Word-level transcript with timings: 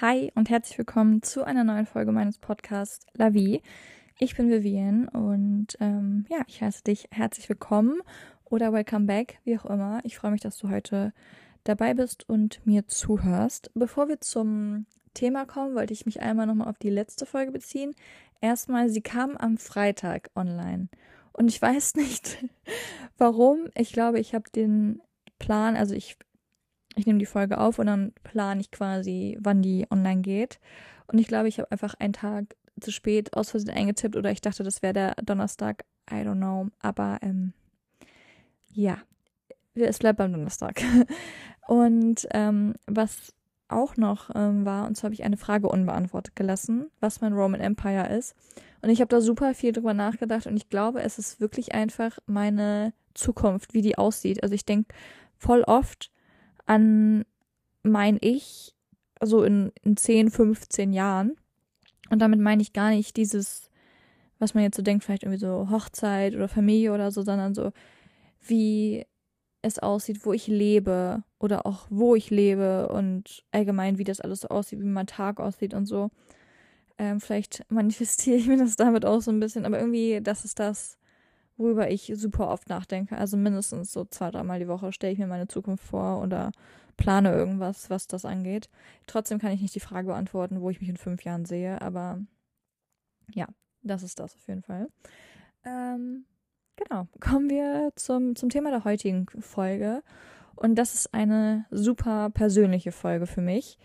Hi 0.00 0.30
und 0.36 0.48
herzlich 0.48 0.78
willkommen 0.78 1.22
zu 1.22 1.42
einer 1.42 1.64
neuen 1.64 1.84
Folge 1.84 2.12
meines 2.12 2.38
Podcasts 2.38 3.04
La 3.14 3.34
Vie. 3.34 3.62
Ich 4.20 4.36
bin 4.36 4.48
Vivian 4.48 5.08
und 5.08 5.76
ähm, 5.80 6.24
ja, 6.28 6.44
ich 6.46 6.62
heiße 6.62 6.84
dich 6.84 7.08
herzlich 7.10 7.48
willkommen 7.48 8.00
oder 8.44 8.72
welcome 8.72 9.06
back, 9.06 9.40
wie 9.42 9.58
auch 9.58 9.64
immer. 9.64 9.98
Ich 10.04 10.16
freue 10.16 10.30
mich, 10.30 10.40
dass 10.40 10.56
du 10.56 10.70
heute 10.70 11.12
dabei 11.64 11.94
bist 11.94 12.28
und 12.28 12.64
mir 12.64 12.86
zuhörst. 12.86 13.72
Bevor 13.74 14.06
wir 14.06 14.20
zum 14.20 14.86
Thema 15.14 15.46
kommen, 15.46 15.74
wollte 15.74 15.94
ich 15.94 16.06
mich 16.06 16.20
einmal 16.20 16.46
nochmal 16.46 16.68
auf 16.68 16.78
die 16.78 16.90
letzte 16.90 17.26
Folge 17.26 17.50
beziehen. 17.50 17.92
Erstmal, 18.40 18.90
sie 18.90 19.02
kam 19.02 19.36
am 19.36 19.58
Freitag 19.58 20.30
online. 20.36 20.90
Und 21.32 21.48
ich 21.48 21.60
weiß 21.60 21.94
nicht, 21.96 22.44
warum. 23.16 23.66
Ich 23.74 23.92
glaube, 23.92 24.20
ich 24.20 24.32
habe 24.32 24.48
den 24.48 25.02
Plan, 25.40 25.74
also 25.74 25.96
ich 25.96 26.18
ich 26.94 27.06
nehme 27.06 27.18
die 27.18 27.26
Folge 27.26 27.58
auf 27.58 27.78
und 27.78 27.86
dann 27.86 28.12
plane 28.22 28.60
ich 28.60 28.70
quasi, 28.70 29.38
wann 29.40 29.62
die 29.62 29.86
online 29.90 30.22
geht. 30.22 30.58
Und 31.06 31.18
ich 31.18 31.28
glaube, 31.28 31.48
ich 31.48 31.58
habe 31.58 31.70
einfach 31.70 31.94
einen 31.94 32.12
Tag 32.12 32.56
zu 32.80 32.90
spät 32.92 33.34
aus 33.34 33.50
Versehen 33.50 33.74
eingetippt 33.74 34.16
oder 34.16 34.30
ich 34.30 34.40
dachte, 34.40 34.62
das 34.62 34.82
wäre 34.82 34.92
der 34.92 35.14
Donnerstag. 35.16 35.84
I 36.10 36.16
don't 36.16 36.36
know. 36.36 36.68
Aber 36.80 37.18
ähm, 37.22 37.52
ja, 38.72 38.98
es 39.74 39.98
bleibt 39.98 40.18
beim 40.18 40.32
Donnerstag. 40.32 40.82
Und 41.66 42.26
ähm, 42.32 42.74
was 42.86 43.34
auch 43.68 43.96
noch 43.96 44.30
ähm, 44.34 44.64
war, 44.64 44.86
und 44.86 44.96
zwar 44.96 45.08
habe 45.08 45.14
ich 45.14 45.24
eine 45.24 45.36
Frage 45.36 45.68
unbeantwortet 45.68 46.34
gelassen, 46.34 46.90
was 47.00 47.20
mein 47.20 47.34
Roman 47.34 47.60
Empire 47.60 48.08
ist. 48.08 48.34
Und 48.80 48.88
ich 48.88 49.00
habe 49.00 49.08
da 49.08 49.20
super 49.20 49.52
viel 49.54 49.72
drüber 49.72 49.92
nachgedacht 49.92 50.46
und 50.46 50.56
ich 50.56 50.70
glaube, 50.70 51.02
es 51.02 51.18
ist 51.18 51.40
wirklich 51.40 51.74
einfach 51.74 52.18
meine 52.26 52.94
Zukunft, 53.12 53.74
wie 53.74 53.82
die 53.82 53.98
aussieht. 53.98 54.42
Also 54.42 54.54
ich 54.54 54.64
denke 54.64 54.94
voll 55.36 55.62
oft, 55.64 56.10
an 56.68 57.24
mein 57.82 58.18
Ich, 58.20 58.74
also 59.18 59.42
in, 59.42 59.72
in 59.82 59.96
10, 59.96 60.30
15 60.30 60.92
Jahren. 60.92 61.36
Und 62.10 62.20
damit 62.20 62.40
meine 62.40 62.62
ich 62.62 62.72
gar 62.72 62.90
nicht 62.90 63.16
dieses, 63.16 63.70
was 64.38 64.54
man 64.54 64.62
jetzt 64.62 64.76
so 64.76 64.82
denkt, 64.82 65.02
vielleicht 65.02 65.24
irgendwie 65.24 65.40
so 65.40 65.70
Hochzeit 65.70 66.34
oder 66.34 66.48
Familie 66.48 66.92
oder 66.92 67.10
so, 67.10 67.22
sondern 67.22 67.54
so, 67.54 67.72
wie 68.46 69.06
es 69.62 69.78
aussieht, 69.78 70.24
wo 70.24 70.32
ich 70.32 70.46
lebe 70.46 71.24
oder 71.38 71.66
auch 71.66 71.86
wo 71.90 72.14
ich 72.14 72.30
lebe 72.30 72.88
und 72.88 73.44
allgemein, 73.50 73.98
wie 73.98 74.04
das 74.04 74.20
alles 74.20 74.42
so 74.42 74.48
aussieht, 74.48 74.80
wie 74.80 74.84
mein 74.84 75.06
Tag 75.06 75.40
aussieht 75.40 75.74
und 75.74 75.86
so. 75.86 76.10
Ähm, 76.98 77.20
vielleicht 77.20 77.64
manifestiere 77.70 78.36
ich 78.36 78.46
mir 78.46 78.58
das 78.58 78.76
damit 78.76 79.04
auch 79.04 79.20
so 79.20 79.30
ein 79.30 79.40
bisschen, 79.40 79.64
aber 79.64 79.78
irgendwie, 79.78 80.20
das 80.22 80.44
ist 80.44 80.58
das, 80.58 80.98
worüber 81.58 81.90
ich 81.90 82.12
super 82.14 82.48
oft 82.48 82.68
nachdenke. 82.68 83.18
Also 83.18 83.36
mindestens 83.36 83.92
so 83.92 84.04
zwei, 84.04 84.30
dreimal 84.30 84.60
die 84.60 84.68
Woche 84.68 84.92
stelle 84.92 85.12
ich 85.12 85.18
mir 85.18 85.26
meine 85.26 85.48
Zukunft 85.48 85.84
vor 85.84 86.22
oder 86.22 86.52
plane 86.96 87.32
irgendwas, 87.32 87.90
was 87.90 88.06
das 88.06 88.24
angeht. 88.24 88.70
Trotzdem 89.06 89.38
kann 89.38 89.52
ich 89.52 89.60
nicht 89.60 89.74
die 89.74 89.80
Frage 89.80 90.08
beantworten, 90.08 90.60
wo 90.60 90.70
ich 90.70 90.80
mich 90.80 90.88
in 90.88 90.96
fünf 90.96 91.24
Jahren 91.24 91.44
sehe, 91.44 91.80
aber 91.82 92.20
ja, 93.34 93.46
das 93.82 94.02
ist 94.02 94.18
das 94.18 94.34
auf 94.34 94.48
jeden 94.48 94.62
Fall. 94.62 94.88
Ähm, 95.64 96.24
genau, 96.76 97.08
kommen 97.20 97.50
wir 97.50 97.92
zum, 97.96 98.36
zum 98.36 98.48
Thema 98.48 98.70
der 98.70 98.84
heutigen 98.84 99.26
Folge. 99.40 100.02
Und 100.56 100.76
das 100.76 100.94
ist 100.94 101.14
eine 101.14 101.66
super 101.70 102.30
persönliche 102.30 102.90
Folge 102.90 103.26
für 103.26 103.40
mich. 103.40 103.78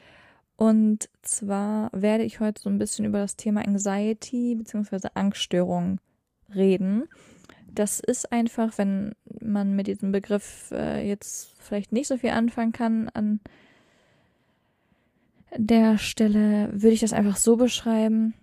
Und 0.56 1.10
zwar 1.22 1.90
werde 1.94 2.24
ich 2.24 2.40
heute 2.40 2.62
so 2.62 2.70
ein 2.70 2.78
bisschen 2.78 3.06
über 3.06 3.20
das 3.20 3.36
Thema 3.36 3.62
Anxiety 3.62 4.56
bzw. 4.56 5.10
Angststörung 5.14 6.00
reden 6.54 7.08
das 7.74 8.00
ist 8.00 8.32
einfach, 8.32 8.78
wenn 8.78 9.14
man 9.42 9.76
mit 9.76 9.88
diesem 9.88 10.12
Begriff 10.12 10.72
äh, 10.72 11.08
jetzt 11.08 11.56
vielleicht 11.60 11.92
nicht 11.92 12.08
so 12.08 12.18
viel 12.18 12.32
anfangen 12.32 12.72
kann, 12.72 13.10
an 13.10 13.40
der 15.56 15.98
Stelle 15.98 16.70
würde 16.72 16.94
ich 16.94 17.02
das 17.02 17.14
einfach 17.14 17.38
so 17.38 17.58
beschreiben, 17.58 18.34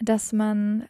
dass 0.00 0.32
man 0.32 0.86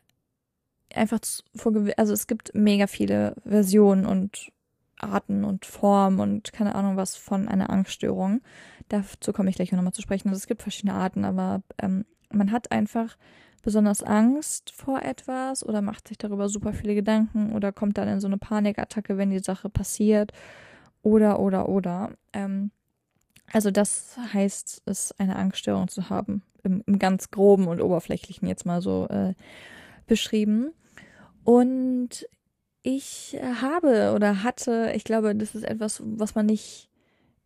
einfach 0.94 1.20
vor, 1.54 1.72
also 1.96 2.12
es 2.12 2.26
gibt 2.26 2.54
mega 2.54 2.86
viele 2.86 3.36
Versionen 3.44 4.06
und 4.06 4.52
Arten 4.98 5.44
und 5.44 5.64
Formen 5.64 6.20
und 6.20 6.52
keine 6.52 6.74
Ahnung 6.74 6.96
was 6.96 7.16
von 7.16 7.48
einer 7.48 7.70
Angststörung. 7.70 8.42
Dazu 8.88 9.32
komme 9.32 9.50
ich 9.50 9.56
gleich 9.56 9.72
nochmal 9.72 9.92
zu 9.92 10.02
sprechen. 10.02 10.28
Also 10.28 10.38
es 10.38 10.46
gibt 10.46 10.62
verschiedene 10.62 10.94
Arten, 10.94 11.24
aber 11.24 11.62
ähm, 11.80 12.04
man 12.30 12.52
hat 12.52 12.70
einfach 12.70 13.16
besonders 13.62 14.02
Angst 14.02 14.70
vor 14.70 15.02
etwas 15.02 15.64
oder 15.64 15.82
macht 15.82 16.08
sich 16.08 16.18
darüber 16.18 16.48
super 16.48 16.72
viele 16.72 16.94
Gedanken 16.94 17.52
oder 17.52 17.72
kommt 17.72 17.98
dann 17.98 18.08
in 18.08 18.20
so 18.20 18.26
eine 18.26 18.38
Panikattacke, 18.38 19.18
wenn 19.18 19.30
die 19.30 19.40
Sache 19.40 19.68
passiert 19.68 20.32
oder 21.02 21.40
oder 21.40 21.68
oder. 21.68 22.12
Ähm, 22.32 22.70
also 23.52 23.70
das 23.70 24.16
heißt 24.32 24.82
es, 24.86 25.12
eine 25.18 25.36
Angststörung 25.36 25.88
zu 25.88 26.08
haben, 26.08 26.42
im, 26.62 26.82
im 26.86 26.98
ganz 26.98 27.30
groben 27.30 27.66
und 27.66 27.80
oberflächlichen 27.80 28.48
jetzt 28.48 28.66
mal 28.66 28.80
so 28.80 29.08
äh, 29.08 29.34
beschrieben. 30.06 30.72
Und 31.44 32.26
ich 32.82 33.38
habe 33.60 34.12
oder 34.14 34.42
hatte, 34.42 34.92
ich 34.94 35.04
glaube, 35.04 35.34
das 35.34 35.54
ist 35.54 35.64
etwas, 35.64 36.02
was 36.04 36.34
man 36.34 36.46
nicht 36.46 36.88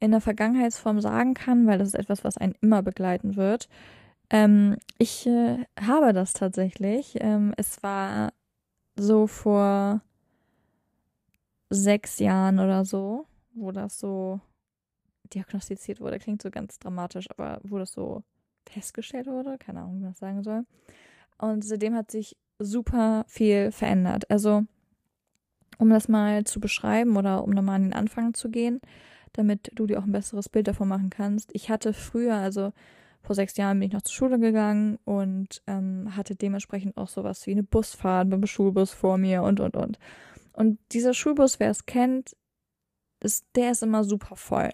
in 0.01 0.11
der 0.11 0.21
Vergangenheitsform 0.21 1.01
sagen 1.01 1.35
kann, 1.35 1.67
weil 1.67 1.79
das 1.79 1.89
ist 1.89 1.95
etwas, 1.95 2.25
was 2.25 2.37
einen 2.37 2.55
immer 2.61 2.83
begleiten 2.83 3.37
wird. 3.37 3.69
Ähm, 4.35 4.79
ich 4.99 5.29
äh, 5.29 5.65
habe 5.81 6.13
das 6.13 6.33
tatsächlich. 6.33 7.17
Ähm, 7.21 7.55
es 7.57 7.85
war 7.85 8.33
so 8.97 9.29
vor 9.29 10.01
sechs 11.71 12.19
Jahren 12.19 12.59
oder 12.59 12.85
so, 12.85 13.27
wo 13.55 13.71
das 13.71 14.01
so 14.01 14.41
diagnostiziert 15.33 16.01
wurde. 16.01 16.19
Klingt 16.19 16.43
so 16.43 16.51
ganz 16.51 16.81
dramatisch, 16.81 17.31
aber 17.31 17.61
wo 17.63 17.79
das 17.79 17.93
so 17.93 18.25
festgestellt 18.69 19.29
wurde. 19.29 19.57
Keine 19.57 19.83
Ahnung, 19.83 19.99
wie 19.99 20.01
man 20.01 20.11
das 20.11 20.19
sagen 20.19 20.43
soll. 20.43 20.67
Und 21.39 21.65
seitdem 21.65 21.95
hat 21.95 22.11
sich 22.11 22.37
super 22.59 23.25
viel 23.29 23.71
verändert. 23.71 24.29
Also, 24.33 24.65
um 25.79 25.91
das 25.91 26.09
mal 26.09 26.43
zu 26.43 26.59
beschreiben 26.59 27.17
oder 27.17 27.45
um 27.45 27.51
nochmal 27.51 27.77
an 27.77 27.85
den 27.85 27.93
Anfang 27.93 28.35
zu 28.35 28.51
gehen, 28.51 28.81
damit 29.33 29.71
du 29.77 29.87
dir 29.87 30.01
auch 30.01 30.05
ein 30.05 30.13
besseres 30.13 30.49
Bild 30.49 30.67
davon 30.67 30.89
machen 30.89 31.11
kannst. 31.11 31.51
Ich 31.55 31.71
hatte 31.71 31.93
früher, 31.93 32.35
also 32.35 32.73
vor 33.25 33.35
sechs 33.35 33.57
Jahren 33.57 33.81
bin 33.81 33.89
ich 33.89 33.95
noch 33.95 34.03
zur 34.03 34.15
Schule 34.15 34.39
gegangen 34.39 34.99
und 35.05 35.63
ähm, 35.67 36.15
hatte 36.15 36.37
dementsprechend 36.37 36.97
auch 36.99 37.09
sowas 37.09 37.47
wie 37.47 37.53
eine 37.53 37.63
Busfahrt 37.63 38.29
mit 38.29 38.39
dem 38.39 38.47
Schulbus 38.47 38.93
vor 38.93 39.17
mir 39.17 39.43
und 39.43 39.61
und 39.61 39.77
und. 39.77 39.99
Und 40.53 40.79
dieser 40.93 41.15
Schulbus, 41.15 41.59
wer 41.59 41.71
es 41.71 41.87
kennt, 41.87 42.37
ist, 43.21 43.47
der 43.57 43.73
ist 43.73 43.83
immer 43.83 44.05
super 44.05 44.37
voll. 44.37 44.71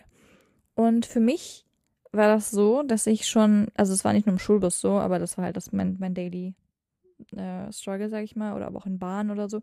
Und 0.74 1.06
für 1.06 1.20
mich 1.20 1.64
war 2.10 2.26
das 2.26 2.50
so, 2.50 2.82
dass 2.82 3.06
ich 3.06 3.28
schon, 3.28 3.68
also 3.76 3.92
es 3.92 4.04
war 4.04 4.12
nicht 4.12 4.26
nur 4.26 4.34
im 4.34 4.40
Schulbus 4.40 4.80
so, 4.80 4.98
aber 4.98 5.20
das 5.20 5.38
war 5.38 5.44
halt 5.44 5.56
das 5.56 5.70
mein, 5.70 5.96
mein 6.00 6.14
Daily 6.14 6.54
äh, 7.36 7.72
Struggle, 7.72 8.08
sag 8.08 8.24
ich 8.24 8.34
mal, 8.34 8.54
oder 8.54 8.66
aber 8.66 8.78
auch 8.78 8.86
in 8.86 8.98
Bahn 8.98 9.30
oder 9.30 9.48
so. 9.48 9.60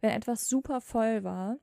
Wenn 0.00 0.10
etwas 0.10 0.48
super 0.48 0.80
voll 0.80 1.22
war 1.22 1.58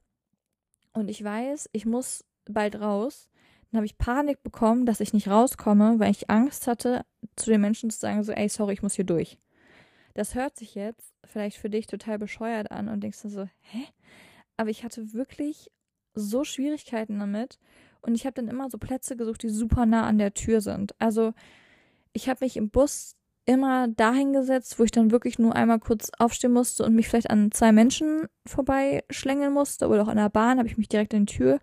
und 0.93 1.09
ich 1.09 1.23
weiß, 1.23 1.69
ich 1.73 1.87
muss 1.87 2.23
bald 2.45 2.79
raus, 2.79 3.27
dann 3.71 3.77
habe 3.77 3.85
ich 3.85 3.97
Panik 3.97 4.41
bekommen, 4.43 4.85
dass 4.85 4.99
ich 4.99 5.13
nicht 5.13 5.27
rauskomme, 5.27 5.99
weil 5.99 6.11
ich 6.11 6.29
Angst 6.29 6.67
hatte, 6.67 7.05
zu 7.35 7.49
den 7.49 7.61
Menschen 7.61 7.89
zu 7.89 7.99
sagen, 7.99 8.23
so, 8.23 8.31
ey, 8.31 8.49
sorry, 8.49 8.73
ich 8.73 8.81
muss 8.81 8.95
hier 8.95 9.05
durch. 9.05 9.37
Das 10.15 10.35
hört 10.35 10.57
sich 10.57 10.75
jetzt 10.75 11.13
vielleicht 11.23 11.57
für 11.57 11.69
dich 11.69 11.87
total 11.87 12.17
bescheuert 12.17 12.71
an 12.71 12.89
und 12.89 13.01
denkst 13.01 13.21
du 13.21 13.29
so, 13.29 13.47
hä? 13.61 13.83
Aber 14.57 14.69
ich 14.69 14.83
hatte 14.83 15.13
wirklich 15.13 15.71
so 16.15 16.43
Schwierigkeiten 16.43 17.19
damit 17.19 17.59
und 18.01 18.15
ich 18.15 18.25
habe 18.25 18.33
dann 18.33 18.47
immer 18.47 18.69
so 18.69 18.77
Plätze 18.77 19.15
gesucht, 19.15 19.43
die 19.43 19.49
super 19.49 19.85
nah 19.85 20.05
an 20.07 20.17
der 20.17 20.33
Tür 20.33 20.61
sind. 20.61 20.95
Also 20.99 21.33
ich 22.13 22.27
habe 22.27 22.43
mich 22.43 22.57
im 22.57 22.69
Bus 22.69 23.15
immer 23.45 23.87
dahin 23.87 24.33
gesetzt, 24.33 24.79
wo 24.79 24.83
ich 24.83 24.91
dann 24.91 25.11
wirklich 25.11 25.39
nur 25.39 25.55
einmal 25.55 25.79
kurz 25.79 26.11
aufstehen 26.17 26.53
musste 26.53 26.83
und 26.83 26.95
mich 26.95 27.07
vielleicht 27.07 27.29
an 27.29 27.51
zwei 27.51 27.71
Menschen 27.71 28.27
vorbeischlängeln 28.45 29.53
musste 29.53 29.87
oder 29.87 30.03
auch 30.03 30.07
an 30.07 30.17
der 30.17 30.29
Bahn 30.29 30.57
habe 30.57 30.67
ich 30.67 30.77
mich 30.77 30.89
direkt 30.89 31.13
an 31.13 31.25
die 31.25 31.35
Tür 31.35 31.59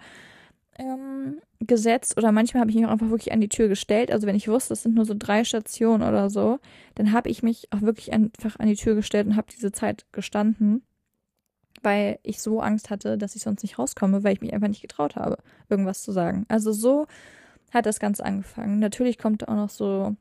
ähm, 0.79 1.41
gesetzt 1.61 2.17
oder 2.17 2.33
manchmal 2.33 2.61
habe 2.61 2.71
ich 2.71 2.77
mich 2.77 2.87
auch 2.87 2.91
einfach 2.91 3.11
wirklich 3.11 3.33
an 3.33 3.41
die 3.41 3.49
Tür 3.49 3.69
gestellt. 3.69 4.11
Also 4.11 4.27
wenn 4.27 4.37
ich 4.37 4.49
wusste, 4.49 4.75
es 4.75 4.83
sind 4.83 4.95
nur 4.95 5.05
so 5.05 5.15
drei 5.17 5.45
Stationen 5.45 6.07
oder 6.07 6.31
so, 6.31 6.59
dann 6.95 7.13
habe 7.13 7.29
ich 7.29 7.43
mich 7.43 7.73
auch 7.73 7.83
wirklich 7.83 8.13
einfach 8.13 8.59
an 8.59 8.69
die 8.69 8.77
Tür 8.77 8.95
gestellt 8.95 9.27
und 9.27 9.37
habe 9.37 9.49
diese 9.55 9.73
Zeit 9.73 10.07
gestanden, 10.13 10.83
weil 11.83 12.19
ich 12.23 12.41
so 12.41 12.61
Angst 12.61 12.91
hatte, 12.91 13.19
dass 13.19 13.37
ich 13.37 13.43
sonst 13.43 13.63
nicht 13.63 13.79
rauskomme, 13.79 14.25
weil 14.25 14.35
ich 14.35 14.41
mich 14.41 14.53
einfach 14.53 14.69
nicht 14.69 14.83
getraut 14.83 15.17
habe, 15.17 15.39
irgendwas 15.69 16.03
zu 16.03 16.13
sagen. 16.13 16.45
Also 16.49 16.73
so 16.73 17.07
hat 17.73 17.87
das 17.87 18.01
Ganze 18.01 18.25
angefangen. 18.25 18.79
Natürlich 18.79 19.19
kommt 19.19 19.49
auch 19.49 19.57
noch 19.57 19.71
so, 19.71 20.17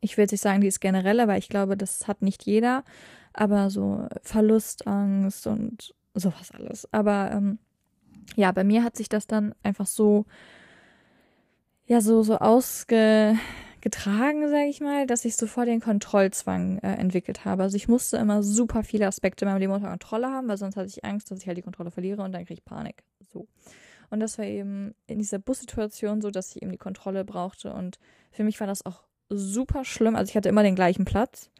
ich 0.00 0.16
will 0.16 0.24
jetzt 0.24 0.32
nicht 0.32 0.42
sagen, 0.42 0.60
die 0.60 0.68
ist 0.68 0.80
generell, 0.80 1.20
aber 1.20 1.36
ich 1.36 1.48
glaube, 1.48 1.76
das 1.76 2.06
hat 2.08 2.22
nicht 2.22 2.44
jeder, 2.44 2.84
aber 3.32 3.70
so 3.70 4.06
Verlustangst 4.22 5.46
und 5.46 5.94
sowas 6.14 6.50
alles. 6.52 6.92
Aber 6.92 7.30
ähm, 7.32 7.58
ja, 8.36 8.52
bei 8.52 8.64
mir 8.64 8.84
hat 8.84 8.96
sich 8.96 9.08
das 9.08 9.26
dann 9.26 9.54
einfach 9.62 9.86
so, 9.86 10.26
ja, 11.86 12.00
so, 12.00 12.22
so 12.22 12.38
ausgetragen, 12.38 13.38
sage 13.82 14.68
ich 14.68 14.80
mal, 14.80 15.06
dass 15.06 15.24
ich 15.24 15.36
sofort 15.36 15.68
den 15.68 15.80
Kontrollzwang 15.80 16.78
äh, 16.78 16.94
entwickelt 16.94 17.44
habe. 17.44 17.62
Also 17.62 17.76
ich 17.76 17.88
musste 17.88 18.16
immer 18.16 18.42
super 18.42 18.82
viele 18.82 19.06
Aspekte 19.06 19.44
in 19.44 19.50
meinem 19.50 19.60
Leben 19.60 19.72
unter 19.72 19.90
Kontrolle 19.90 20.28
haben, 20.28 20.48
weil 20.48 20.56
sonst 20.56 20.76
hatte 20.76 20.88
ich 20.88 21.04
Angst, 21.04 21.30
dass 21.30 21.40
ich 21.40 21.46
halt 21.46 21.58
die 21.58 21.62
Kontrolle 21.62 21.90
verliere 21.90 22.22
und 22.22 22.32
dann 22.32 22.44
kriege 22.44 22.54
ich 22.54 22.64
Panik. 22.64 23.04
So. 23.32 23.46
Und 24.10 24.20
das 24.20 24.38
war 24.38 24.44
eben 24.44 24.94
in 25.06 25.18
dieser 25.18 25.38
Bussituation 25.38 26.20
so, 26.20 26.30
dass 26.30 26.54
ich 26.54 26.62
eben 26.62 26.70
die 26.70 26.78
Kontrolle 26.78 27.24
brauchte. 27.24 27.72
Und 27.72 27.98
für 28.30 28.44
mich 28.44 28.60
war 28.60 28.66
das 28.66 28.86
auch 28.86 29.02
super 29.28 29.84
schlimm. 29.84 30.16
Also 30.16 30.30
ich 30.30 30.36
hatte 30.36 30.48
immer 30.48 30.62
den 30.62 30.76
gleichen 30.76 31.04
Platz. 31.04 31.50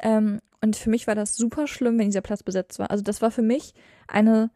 Ähm, 0.00 0.40
und 0.60 0.76
für 0.76 0.90
mich 0.90 1.06
war 1.06 1.14
das 1.14 1.36
super 1.36 1.66
schlimm, 1.66 1.98
wenn 1.98 2.06
dieser 2.06 2.20
Platz 2.20 2.42
besetzt 2.42 2.78
war. 2.78 2.90
Also 2.90 3.02
das 3.02 3.22
war 3.22 3.30
für 3.30 3.42
mich 3.42 3.74
eine 4.06 4.50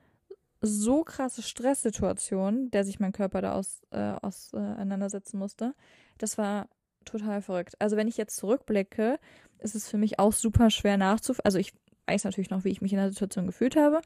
so 0.62 1.05
krasse 1.05 1.43
Stresssituation, 1.43 2.70
der 2.70 2.85
sich 2.85 3.00
mein 3.00 3.12
Körper 3.12 3.43
da 3.43 3.53
aus, 3.53 3.82
äh, 3.91 4.12
auseinandersetzen 4.23 5.38
musste. 5.38 5.75
Das 6.19 6.38
war 6.38 6.69
total 7.05 7.43
verrückt. 7.43 7.75
Also 7.81 7.97
wenn 7.97 8.09
ich 8.09 8.17
jetzt 8.17 8.37
zurückblicke, 8.37 9.19
ist 9.59 9.75
es 9.75 9.88
für 9.88 9.99
mich 9.99 10.19
auch 10.19 10.32
super 10.32 10.70
schwer 10.70 10.97
nachzuvollziehen. 10.97 11.44
Also 11.44 11.59
ich 11.59 11.73
weiß 12.06 12.25
natürlich 12.25 12.50
noch, 12.50 12.64
wie 12.64 12.70
ich 12.70 12.81
mich 12.81 12.93
in 12.93 12.99
der 12.99 13.11
Situation 13.11 13.47
gefühlt 13.47 13.76
habe. 13.76 14.00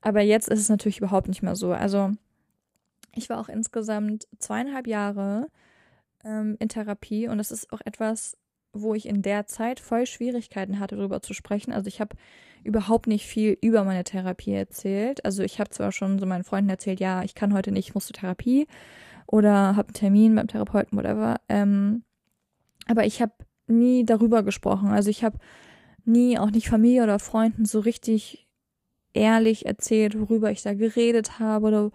Aber 0.00 0.20
jetzt 0.20 0.48
ist 0.48 0.60
es 0.60 0.68
natürlich 0.68 0.98
überhaupt 0.98 1.28
nicht 1.28 1.42
mehr 1.42 1.56
so. 1.56 1.72
Also 1.72 2.10
ich 3.14 3.28
war 3.28 3.38
auch 3.38 3.48
insgesamt 3.48 4.26
zweieinhalb 4.38 4.86
Jahre 4.86 5.48
ähm, 6.24 6.56
in 6.58 6.68
Therapie 6.68 7.28
und 7.28 7.38
das 7.38 7.52
ist 7.52 7.72
auch 7.72 7.80
etwas, 7.84 8.36
wo 8.72 8.94
ich 8.94 9.06
in 9.06 9.22
der 9.22 9.46
Zeit 9.46 9.80
voll 9.80 10.06
Schwierigkeiten 10.06 10.80
hatte, 10.80 10.96
darüber 10.96 11.20
zu 11.20 11.34
sprechen. 11.34 11.72
Also 11.72 11.88
ich 11.88 12.00
habe 12.00 12.16
überhaupt 12.64 13.06
nicht 13.06 13.26
viel 13.26 13.56
über 13.60 13.84
meine 13.84 14.04
Therapie 14.04 14.52
erzählt. 14.52 15.24
Also 15.24 15.42
ich 15.42 15.58
habe 15.60 15.70
zwar 15.70 15.92
schon 15.92 16.18
so 16.18 16.26
meinen 16.26 16.44
Freunden 16.44 16.70
erzählt, 16.70 17.00
ja, 17.00 17.22
ich 17.22 17.34
kann 17.34 17.54
heute 17.54 17.72
nicht, 17.72 17.88
ich 17.88 17.94
muss 17.94 18.06
zur 18.06 18.14
Therapie 18.14 18.66
oder 19.26 19.76
habe 19.76 19.88
einen 19.88 19.94
Termin 19.94 20.34
beim 20.34 20.48
Therapeuten, 20.48 20.98
whatever. 20.98 21.36
Ähm, 21.48 22.04
aber 22.86 23.06
ich 23.06 23.22
habe 23.22 23.32
nie 23.66 24.04
darüber 24.04 24.42
gesprochen. 24.42 24.90
Also 24.90 25.10
ich 25.10 25.24
habe 25.24 25.38
nie, 26.04 26.38
auch 26.38 26.50
nicht 26.50 26.68
Familie 26.68 27.02
oder 27.04 27.18
Freunden, 27.18 27.64
so 27.64 27.80
richtig 27.80 28.46
ehrlich 29.14 29.66
erzählt, 29.66 30.18
worüber 30.18 30.50
ich 30.50 30.62
da 30.62 30.74
geredet 30.74 31.38
habe 31.38 31.66
oder 31.66 31.90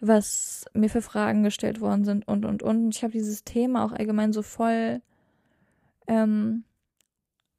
was 0.00 0.64
mir 0.72 0.88
für 0.88 1.02
Fragen 1.02 1.42
gestellt 1.42 1.80
worden 1.80 2.04
sind 2.04 2.26
und 2.26 2.44
und 2.44 2.62
und. 2.62 2.94
Ich 2.94 3.02
habe 3.02 3.12
dieses 3.12 3.44
Thema 3.44 3.84
auch 3.84 3.92
allgemein 3.92 4.32
so 4.32 4.42
voll, 4.42 5.02
ähm, 6.06 6.64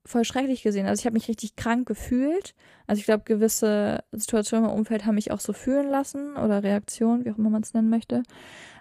voll 0.06 0.26
schrecklich 0.26 0.64
gesehen. 0.64 0.88
Also 0.88 1.02
ich 1.02 1.06
habe 1.06 1.14
mich 1.14 1.28
richtig 1.28 1.56
krank 1.56 1.88
gefühlt. 1.88 2.56
Also 2.88 3.00
ich 3.00 3.06
glaube, 3.06 3.24
gewisse 3.24 4.04
Situationen 4.12 4.70
im 4.70 4.76
Umfeld 4.76 5.06
haben 5.06 5.16
mich 5.16 5.32
auch 5.32 5.40
so 5.40 5.54
fühlen 5.54 5.90
lassen 5.90 6.36
oder 6.38 6.64
Reaktionen, 6.64 7.26
wie 7.26 7.32
auch 7.32 7.38
immer 7.38 7.50
man 7.50 7.62
es 7.62 7.74
nennen 7.74 7.90
möchte. 7.90 8.24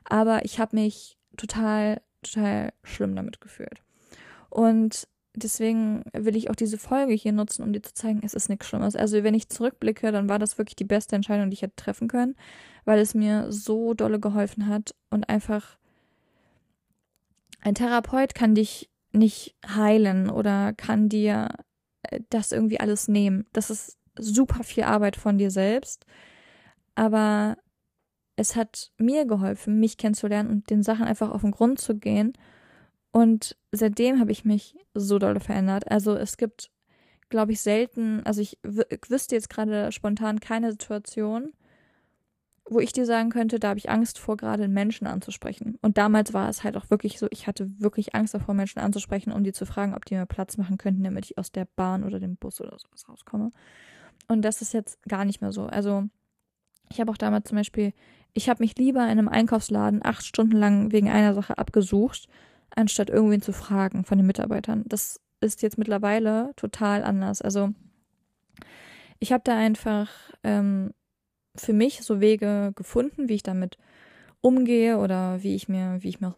Aber 0.04 0.44
ich 0.44 0.58
habe 0.58 0.76
mich 0.76 1.18
total, 1.36 2.00
total 2.22 2.72
schlimm 2.82 3.14
damit 3.14 3.40
gefühlt. 3.40 3.82
Und 4.48 5.06
deswegen 5.34 6.02
will 6.12 6.36
ich 6.36 6.50
auch 6.50 6.56
diese 6.56 6.78
Folge 6.78 7.12
hier 7.12 7.32
nutzen, 7.32 7.62
um 7.62 7.72
dir 7.72 7.82
zu 7.82 7.94
zeigen, 7.94 8.20
es 8.24 8.34
ist 8.34 8.48
nichts 8.48 8.66
Schlimmes. 8.66 8.96
Also 8.96 9.22
wenn 9.22 9.34
ich 9.34 9.48
zurückblicke, 9.48 10.12
dann 10.12 10.28
war 10.28 10.38
das 10.38 10.58
wirklich 10.58 10.76
die 10.76 10.84
beste 10.84 11.16
Entscheidung, 11.16 11.50
die 11.50 11.54
ich 11.54 11.62
hätte 11.62 11.76
treffen 11.76 12.08
können, 12.08 12.34
weil 12.84 12.98
es 12.98 13.14
mir 13.14 13.52
so 13.52 13.94
dolle 13.94 14.18
geholfen 14.18 14.66
hat 14.66 14.94
und 15.10 15.28
einfach 15.28 15.78
ein 17.60 17.74
Therapeut 17.74 18.34
kann 18.34 18.54
dich 18.54 18.88
nicht 19.12 19.56
heilen 19.66 20.30
oder 20.30 20.72
kann 20.72 21.08
dir 21.08 21.48
äh, 22.02 22.20
das 22.30 22.52
irgendwie 22.52 22.80
alles 22.80 23.08
nehmen. 23.08 23.46
Das 23.52 23.70
ist 23.70 23.98
super 24.18 24.64
viel 24.64 24.84
Arbeit 24.84 25.16
von 25.16 25.38
dir 25.38 25.50
selbst, 25.50 26.06
aber 26.94 27.56
es 28.36 28.56
hat 28.56 28.92
mir 28.98 29.26
geholfen, 29.26 29.80
mich 29.80 29.96
kennenzulernen 29.96 30.50
und 30.50 30.70
den 30.70 30.82
Sachen 30.82 31.04
einfach 31.04 31.30
auf 31.30 31.42
den 31.42 31.50
Grund 31.50 31.80
zu 31.80 31.96
gehen 31.96 32.32
und 33.12 33.56
seitdem 33.72 34.20
habe 34.20 34.32
ich 34.32 34.44
mich 34.44 34.76
so 34.94 35.18
doll 35.18 35.40
verändert. 35.40 35.90
Also 35.90 36.14
es 36.14 36.36
gibt, 36.36 36.70
glaube 37.28 37.52
ich, 37.52 37.60
selten, 37.60 38.22
also 38.24 38.40
ich 38.40 38.58
wüsste 38.62 39.34
jetzt 39.34 39.50
gerade 39.50 39.92
spontan 39.92 40.40
keine 40.40 40.70
Situation, 40.70 41.52
wo 42.70 42.78
ich 42.78 42.92
dir 42.92 43.04
sagen 43.04 43.30
könnte, 43.30 43.58
da 43.58 43.70
habe 43.70 43.78
ich 43.78 43.90
Angst 43.90 44.18
vor, 44.18 44.36
gerade 44.36 44.68
Menschen 44.68 45.06
anzusprechen. 45.06 45.76
Und 45.82 45.98
damals 45.98 46.32
war 46.32 46.48
es 46.48 46.62
halt 46.62 46.76
auch 46.76 46.88
wirklich 46.88 47.18
so, 47.18 47.26
ich 47.30 47.46
hatte 47.46 47.68
wirklich 47.80 48.14
Angst 48.14 48.32
davor, 48.32 48.54
Menschen 48.54 48.78
anzusprechen, 48.78 49.32
um 49.32 49.42
die 49.42 49.52
zu 49.52 49.66
fragen, 49.66 49.94
ob 49.94 50.04
die 50.04 50.14
mir 50.14 50.26
Platz 50.26 50.56
machen 50.56 50.78
könnten, 50.78 51.02
damit 51.02 51.24
ich 51.26 51.36
aus 51.36 51.50
der 51.50 51.66
Bahn 51.76 52.04
oder 52.04 52.20
dem 52.20 52.36
Bus 52.36 52.60
oder 52.60 52.78
sowas 52.78 53.08
rauskomme. 53.08 53.50
Und 54.28 54.42
das 54.42 54.62
ist 54.62 54.72
jetzt 54.72 55.02
gar 55.08 55.24
nicht 55.24 55.40
mehr 55.40 55.50
so. 55.50 55.66
Also 55.66 56.04
ich 56.92 57.00
habe 57.00 57.10
auch 57.10 57.16
damals 57.16 57.48
zum 57.48 57.56
Beispiel, 57.56 57.92
ich 58.34 58.48
habe 58.48 58.62
mich 58.62 58.78
lieber 58.78 59.02
in 59.02 59.10
einem 59.10 59.28
Einkaufsladen 59.28 60.00
acht 60.04 60.24
Stunden 60.24 60.56
lang 60.56 60.92
wegen 60.92 61.10
einer 61.10 61.34
Sache 61.34 61.58
abgesucht, 61.58 62.28
anstatt 62.74 63.10
irgendwen 63.10 63.42
zu 63.42 63.52
fragen 63.52 64.04
von 64.04 64.16
den 64.16 64.26
Mitarbeitern. 64.28 64.84
Das 64.86 65.20
ist 65.40 65.62
jetzt 65.62 65.78
mittlerweile 65.78 66.52
total 66.54 67.02
anders. 67.02 67.42
Also 67.42 67.70
ich 69.18 69.32
habe 69.32 69.42
da 69.44 69.56
einfach 69.56 70.08
ähm, 70.44 70.92
für 71.54 71.72
mich 71.72 72.02
so 72.02 72.20
Wege 72.20 72.72
gefunden, 72.76 73.28
wie 73.28 73.34
ich 73.34 73.42
damit 73.42 73.78
umgehe 74.40 74.98
oder 74.98 75.42
wie 75.42 75.54
ich 75.54 75.68
mir, 75.68 75.98
wie 76.00 76.08
ich 76.08 76.20
mir 76.20 76.34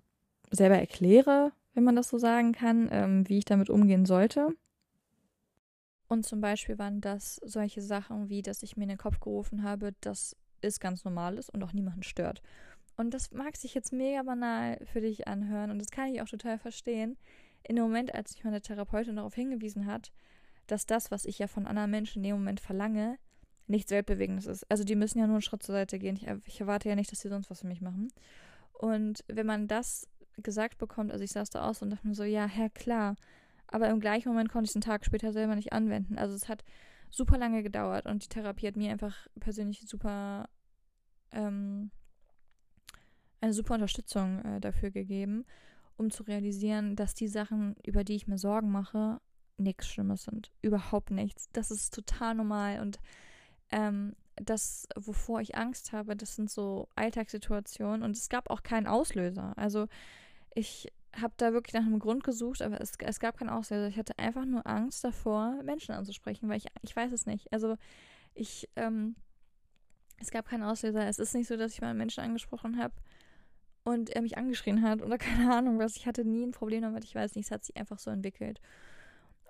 selber 0.50 0.78
erkläre, 0.78 1.52
wenn 1.74 1.84
man 1.84 1.96
das 1.96 2.08
so 2.08 2.18
sagen 2.18 2.52
kann, 2.52 2.88
ähm, 2.90 3.28
wie 3.28 3.38
ich 3.38 3.44
damit 3.44 3.70
umgehen 3.70 4.06
sollte. 4.06 4.54
Und 6.08 6.26
zum 6.26 6.40
Beispiel 6.40 6.78
waren 6.78 7.00
das 7.00 7.36
solche 7.36 7.80
Sachen 7.80 8.28
wie, 8.28 8.42
dass 8.42 8.62
ich 8.62 8.76
mir 8.76 8.82
in 8.82 8.90
den 8.90 8.98
Kopf 8.98 9.20
gerufen 9.20 9.62
habe, 9.62 9.94
dass 10.00 10.36
es 10.60 10.78
ganz 10.78 11.04
normal 11.04 11.38
ist 11.38 11.48
und 11.48 11.62
auch 11.62 11.72
niemanden 11.72 12.02
stört. 12.02 12.42
Und 12.96 13.14
das 13.14 13.30
mag 13.32 13.56
sich 13.56 13.74
jetzt 13.74 13.92
mega 13.92 14.22
banal 14.22 14.78
für 14.84 15.00
dich 15.00 15.26
anhören 15.26 15.70
und 15.70 15.78
das 15.78 15.90
kann 15.90 16.12
ich 16.12 16.20
auch 16.20 16.28
total 16.28 16.58
verstehen. 16.58 17.16
In 17.62 17.76
dem 17.76 17.84
Moment, 17.84 18.14
als 18.14 18.34
mich 18.34 18.44
meine 18.44 18.60
Therapeutin 18.60 19.16
darauf 19.16 19.34
hingewiesen 19.34 19.86
hat, 19.86 20.12
dass 20.66 20.84
das, 20.84 21.10
was 21.10 21.24
ich 21.24 21.38
ja 21.38 21.46
von 21.46 21.66
anderen 21.66 21.90
Menschen 21.90 22.18
in 22.18 22.30
dem 22.30 22.36
Moment 22.36 22.60
verlange, 22.60 23.18
nichts 23.72 23.90
Weltbewegendes 23.90 24.46
ist. 24.46 24.70
Also 24.70 24.84
die 24.84 24.94
müssen 24.94 25.18
ja 25.18 25.26
nur 25.26 25.36
einen 25.36 25.42
Schritt 25.42 25.62
zur 25.62 25.74
Seite 25.74 25.98
gehen. 25.98 26.16
Ich, 26.16 26.28
ich 26.46 26.60
erwarte 26.60 26.88
ja 26.88 26.94
nicht, 26.94 27.10
dass 27.10 27.20
sie 27.20 27.28
sonst 27.28 27.50
was 27.50 27.60
für 27.60 27.66
mich 27.66 27.80
machen. 27.80 28.08
Und 28.72 29.24
wenn 29.26 29.46
man 29.46 29.66
das 29.66 30.08
gesagt 30.36 30.78
bekommt, 30.78 31.10
also 31.10 31.24
ich 31.24 31.32
saß 31.32 31.50
da 31.50 31.68
aus 31.68 31.82
und 31.82 31.90
dachte 31.90 32.06
mir 32.06 32.14
so, 32.14 32.24
ja, 32.24 32.46
Herr, 32.46 32.70
klar. 32.70 33.16
Aber 33.66 33.88
im 33.88 34.00
gleichen 34.00 34.28
Moment 34.28 34.50
konnte 34.50 34.66
ich 34.66 34.70
es 34.70 34.76
einen 34.76 34.82
Tag 34.82 35.04
später 35.04 35.32
selber 35.32 35.56
nicht 35.56 35.72
anwenden. 35.72 36.18
Also 36.18 36.34
es 36.34 36.48
hat 36.48 36.64
super 37.10 37.38
lange 37.38 37.62
gedauert 37.62 38.06
und 38.06 38.24
die 38.24 38.28
Therapie 38.28 38.66
hat 38.66 38.76
mir 38.76 38.90
einfach 38.92 39.26
persönlich 39.40 39.82
super 39.86 40.48
ähm, 41.32 41.90
eine 43.40 43.52
super 43.52 43.74
Unterstützung 43.74 44.40
äh, 44.44 44.60
dafür 44.60 44.90
gegeben, 44.90 45.44
um 45.96 46.10
zu 46.10 46.22
realisieren, 46.22 46.96
dass 46.96 47.14
die 47.14 47.28
Sachen, 47.28 47.74
über 47.84 48.04
die 48.04 48.14
ich 48.14 48.26
mir 48.26 48.38
Sorgen 48.38 48.70
mache, 48.70 49.20
nichts 49.56 49.88
Schlimmes 49.88 50.24
sind. 50.24 50.52
Überhaupt 50.62 51.10
nichts. 51.10 51.48
Das 51.52 51.70
ist 51.70 51.94
total 51.94 52.34
normal 52.34 52.80
und 52.80 52.98
ähm, 53.72 54.14
das, 54.36 54.86
wovor 54.96 55.40
ich 55.40 55.56
Angst 55.56 55.92
habe, 55.92 56.16
das 56.16 56.36
sind 56.36 56.50
so 56.50 56.88
Alltagssituationen 56.94 58.02
und 58.02 58.16
es 58.16 58.28
gab 58.28 58.50
auch 58.50 58.62
keinen 58.62 58.86
Auslöser. 58.86 59.52
Also 59.56 59.88
ich 60.54 60.88
habe 61.20 61.34
da 61.36 61.52
wirklich 61.52 61.74
nach 61.74 61.82
einem 61.82 61.98
Grund 61.98 62.24
gesucht, 62.24 62.62
aber 62.62 62.80
es, 62.80 62.92
es 62.98 63.20
gab 63.20 63.36
keinen 63.36 63.50
Auslöser. 63.50 63.88
Ich 63.88 63.98
hatte 63.98 64.18
einfach 64.18 64.44
nur 64.44 64.66
Angst 64.66 65.04
davor, 65.04 65.62
Menschen 65.62 65.94
anzusprechen, 65.94 66.48
weil 66.48 66.56
ich, 66.56 66.66
ich 66.82 66.96
weiß 66.96 67.12
es 67.12 67.26
nicht. 67.26 67.52
Also 67.52 67.76
ich, 68.34 68.68
ähm, 68.76 69.16
es 70.18 70.30
gab 70.30 70.48
keinen 70.48 70.62
Auslöser. 70.62 71.06
Es 71.06 71.18
ist 71.18 71.34
nicht 71.34 71.48
so, 71.48 71.56
dass 71.56 71.74
ich 71.74 71.80
mal 71.80 71.90
einen 71.90 71.98
Menschen 71.98 72.24
angesprochen 72.24 72.78
habe 72.78 72.94
und 73.84 74.10
er 74.10 74.22
mich 74.22 74.38
angeschrien 74.38 74.82
hat 74.82 75.02
oder 75.02 75.18
keine 75.18 75.54
Ahnung 75.54 75.78
was. 75.78 75.96
Ich 75.96 76.06
hatte 76.06 76.24
nie 76.24 76.44
ein 76.46 76.52
Problem 76.52 76.82
damit, 76.82 77.04
ich 77.04 77.14
weiß 77.14 77.34
nicht, 77.34 77.46
es 77.46 77.50
hat 77.50 77.64
sich 77.64 77.76
einfach 77.76 77.98
so 77.98 78.10
entwickelt. 78.10 78.60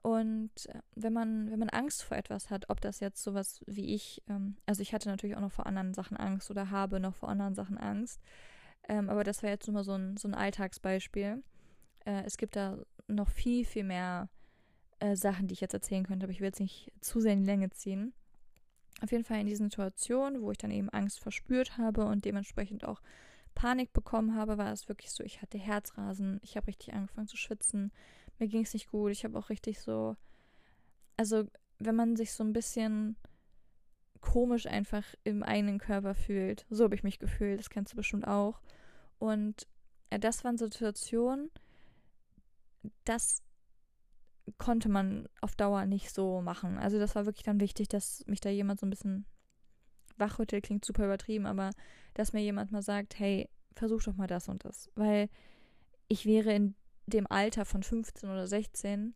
Und 0.02 0.66
äh, 0.66 0.80
wenn 0.96 1.12
man, 1.12 1.50
wenn 1.50 1.60
man 1.60 1.68
Angst 1.68 2.02
vor 2.02 2.16
etwas 2.16 2.50
hat, 2.50 2.68
ob 2.68 2.80
das 2.80 3.00
jetzt 3.00 3.22
sowas 3.22 3.60
wie 3.66 3.94
ich, 3.94 4.22
ähm, 4.28 4.56
also 4.66 4.82
ich 4.82 4.92
hatte 4.92 5.08
natürlich 5.08 5.36
auch 5.36 5.40
noch 5.40 5.52
vor 5.52 5.66
anderen 5.66 5.94
Sachen 5.94 6.16
Angst 6.16 6.50
oder 6.50 6.70
habe 6.70 6.98
noch 6.98 7.14
vor 7.14 7.28
anderen 7.28 7.54
Sachen 7.54 7.78
Angst, 7.78 8.20
ähm, 8.88 9.08
aber 9.08 9.22
das 9.22 9.42
war 9.42 9.50
jetzt 9.50 9.66
nur 9.68 9.74
mal 9.74 9.84
so 9.84 9.92
ein, 9.92 10.16
so 10.16 10.26
ein 10.26 10.34
Alltagsbeispiel. 10.34 11.42
Äh, 12.04 12.24
es 12.24 12.36
gibt 12.36 12.56
da 12.56 12.78
noch 13.06 13.28
viel, 13.28 13.64
viel 13.64 13.84
mehr 13.84 14.28
äh, 14.98 15.14
Sachen, 15.14 15.46
die 15.46 15.54
ich 15.54 15.60
jetzt 15.60 15.74
erzählen 15.74 16.04
könnte, 16.04 16.24
aber 16.24 16.32
ich 16.32 16.40
will 16.40 16.48
jetzt 16.48 16.60
nicht 16.60 16.92
zu 17.00 17.20
sehr 17.20 17.34
in 17.34 17.40
die 17.40 17.50
Länge 17.50 17.70
ziehen. 17.70 18.12
Auf 19.02 19.12
jeden 19.12 19.24
Fall 19.24 19.40
in 19.40 19.46
diesen 19.46 19.70
Situationen, 19.70 20.42
wo 20.42 20.50
ich 20.50 20.58
dann 20.58 20.70
eben 20.70 20.90
Angst 20.90 21.20
verspürt 21.20 21.78
habe 21.78 22.04
und 22.04 22.24
dementsprechend 22.24 22.84
auch 22.84 23.02
Panik 23.54 23.92
bekommen 23.92 24.34
habe, 24.34 24.58
war 24.58 24.72
es 24.72 24.88
wirklich 24.88 25.10
so, 25.10 25.22
ich 25.22 25.42
hatte 25.42 25.58
Herzrasen, 25.58 26.40
ich 26.42 26.56
habe 26.56 26.68
richtig 26.68 26.92
angefangen 26.94 27.28
zu 27.28 27.36
schwitzen, 27.36 27.92
mir 28.38 28.48
ging 28.48 28.62
es 28.62 28.74
nicht 28.74 28.90
gut, 28.90 29.12
ich 29.12 29.24
habe 29.24 29.38
auch 29.38 29.50
richtig 29.50 29.80
so, 29.80 30.16
also 31.16 31.44
wenn 31.78 31.96
man 31.96 32.16
sich 32.16 32.32
so 32.32 32.44
ein 32.44 32.52
bisschen 32.52 33.16
komisch 34.20 34.66
einfach 34.66 35.04
im 35.24 35.42
eigenen 35.42 35.78
Körper 35.78 36.14
fühlt, 36.14 36.64
so 36.70 36.84
habe 36.84 36.94
ich 36.94 37.02
mich 37.02 37.18
gefühlt, 37.18 37.58
das 37.58 37.70
kennst 37.70 37.92
du 37.92 37.96
bestimmt 37.96 38.26
auch. 38.26 38.60
Und 39.18 39.66
äh, 40.10 40.18
das 40.18 40.44
waren 40.44 40.58
Situationen, 40.58 41.50
das 43.04 43.42
konnte 44.58 44.88
man 44.88 45.28
auf 45.40 45.54
Dauer 45.54 45.86
nicht 45.86 46.12
so 46.12 46.40
machen. 46.40 46.78
Also 46.78 46.98
das 46.98 47.14
war 47.14 47.26
wirklich 47.26 47.44
dann 47.44 47.60
wichtig, 47.60 47.88
dass 47.88 48.24
mich 48.26 48.40
da 48.40 48.48
jemand 48.48 48.80
so 48.80 48.86
ein 48.86 48.90
bisschen 48.90 49.26
wachrüttelt, 50.16 50.64
klingt 50.64 50.84
super 50.84 51.04
übertrieben, 51.04 51.46
aber 51.46 51.70
dass 52.14 52.32
mir 52.32 52.40
jemand 52.40 52.72
mal 52.72 52.82
sagt, 52.82 53.18
hey, 53.18 53.48
versuch 53.74 54.02
doch 54.02 54.14
mal 54.14 54.26
das 54.26 54.48
und 54.48 54.64
das. 54.64 54.90
Weil 54.94 55.28
ich 56.08 56.26
wäre 56.26 56.52
in 56.52 56.74
dem 57.06 57.26
Alter 57.28 57.64
von 57.64 57.82
15 57.82 58.30
oder 58.30 58.46
16 58.46 59.14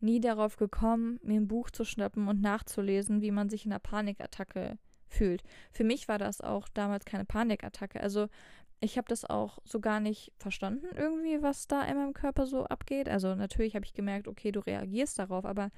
nie 0.00 0.20
darauf 0.20 0.56
gekommen, 0.56 1.18
mir 1.22 1.40
ein 1.40 1.48
Buch 1.48 1.70
zu 1.70 1.84
schnappen 1.84 2.28
und 2.28 2.40
nachzulesen, 2.40 3.22
wie 3.22 3.30
man 3.30 3.48
sich 3.48 3.64
in 3.64 3.72
einer 3.72 3.80
Panikattacke 3.80 4.78
fühlt. 5.08 5.42
Für 5.72 5.84
mich 5.84 6.08
war 6.08 6.18
das 6.18 6.40
auch 6.40 6.68
damals 6.68 7.04
keine 7.04 7.24
Panikattacke. 7.24 8.00
Also 8.00 8.28
ich 8.80 8.98
habe 8.98 9.08
das 9.08 9.24
auch 9.24 9.58
so 9.64 9.80
gar 9.80 10.00
nicht 10.00 10.32
verstanden 10.36 10.86
irgendwie, 10.94 11.42
was 11.42 11.66
da 11.66 11.82
in 11.82 11.96
meinem 11.96 12.12
Körper 12.12 12.46
so 12.46 12.64
abgeht. 12.64 13.08
Also 13.08 13.34
natürlich 13.34 13.74
habe 13.74 13.86
ich 13.86 13.94
gemerkt, 13.94 14.28
okay, 14.28 14.52
du 14.52 14.60
reagierst 14.60 15.18
darauf, 15.18 15.44
aber 15.44 15.70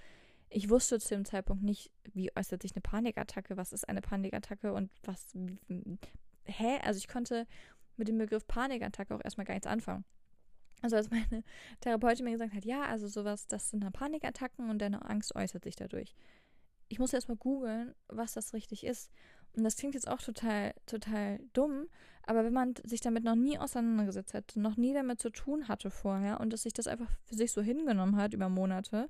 ich 0.48 0.70
wusste 0.70 0.98
zu 0.98 1.14
dem 1.14 1.24
Zeitpunkt 1.24 1.62
nicht, 1.62 1.90
wie 2.12 2.34
äußert 2.36 2.62
sich 2.62 2.74
eine 2.74 2.82
Panikattacke, 2.82 3.56
was 3.56 3.72
ist 3.72 3.88
eine 3.88 4.00
Panikattacke 4.00 4.72
und 4.72 4.90
was, 5.04 5.34
hä? 6.44 6.78
Also 6.82 6.98
ich 6.98 7.08
konnte 7.08 7.46
mit 7.96 8.08
dem 8.08 8.18
Begriff 8.18 8.46
Panikattacke 8.46 9.14
auch 9.14 9.20
erstmal 9.22 9.46
gar 9.46 9.54
nichts 9.54 9.66
anfangen. 9.66 10.04
Also 10.82 10.96
als 10.96 11.10
meine 11.10 11.42
Therapeutin 11.80 12.24
mir 12.24 12.32
gesagt 12.32 12.54
hat, 12.54 12.64
ja, 12.64 12.82
also 12.82 13.08
sowas, 13.08 13.46
das 13.46 13.70
sind 13.70 13.82
dann 13.82 13.92
Panikattacken 13.92 14.70
und 14.70 14.78
deine 14.80 15.08
Angst 15.08 15.34
äußert 15.34 15.64
sich 15.64 15.76
dadurch. 15.76 16.14
Ich 16.88 16.98
muss 16.98 17.12
erstmal 17.12 17.36
googeln, 17.36 17.94
was 18.08 18.34
das 18.34 18.52
richtig 18.52 18.84
ist. 18.84 19.10
Und 19.56 19.64
das 19.64 19.76
klingt 19.76 19.94
jetzt 19.94 20.08
auch 20.08 20.20
total, 20.20 20.74
total 20.84 21.40
dumm, 21.54 21.88
aber 22.26 22.44
wenn 22.44 22.52
man 22.52 22.74
sich 22.84 23.00
damit 23.00 23.24
noch 23.24 23.36
nie 23.36 23.58
auseinandergesetzt 23.58 24.34
hat, 24.34 24.56
noch 24.56 24.76
nie 24.76 24.92
damit 24.92 25.20
zu 25.20 25.30
tun 25.30 25.68
hatte 25.68 25.90
vorher 25.90 26.40
und 26.40 26.52
dass 26.52 26.64
sich 26.64 26.74
das 26.74 26.88
einfach 26.88 27.10
für 27.24 27.36
sich 27.36 27.52
so 27.52 27.62
hingenommen 27.62 28.16
hat 28.16 28.34
über 28.34 28.48
Monate, 28.48 29.08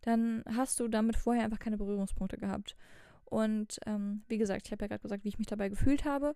dann 0.00 0.42
hast 0.56 0.80
du 0.80 0.88
damit 0.88 1.16
vorher 1.16 1.44
einfach 1.44 1.58
keine 1.58 1.76
Berührungspunkte 1.76 2.38
gehabt. 2.38 2.76
Und 3.26 3.78
ähm, 3.86 4.22
wie 4.28 4.38
gesagt, 4.38 4.66
ich 4.66 4.72
habe 4.72 4.84
ja 4.84 4.88
gerade 4.88 5.02
gesagt, 5.02 5.24
wie 5.24 5.28
ich 5.28 5.38
mich 5.38 5.48
dabei 5.48 5.68
gefühlt 5.68 6.04
habe. 6.04 6.34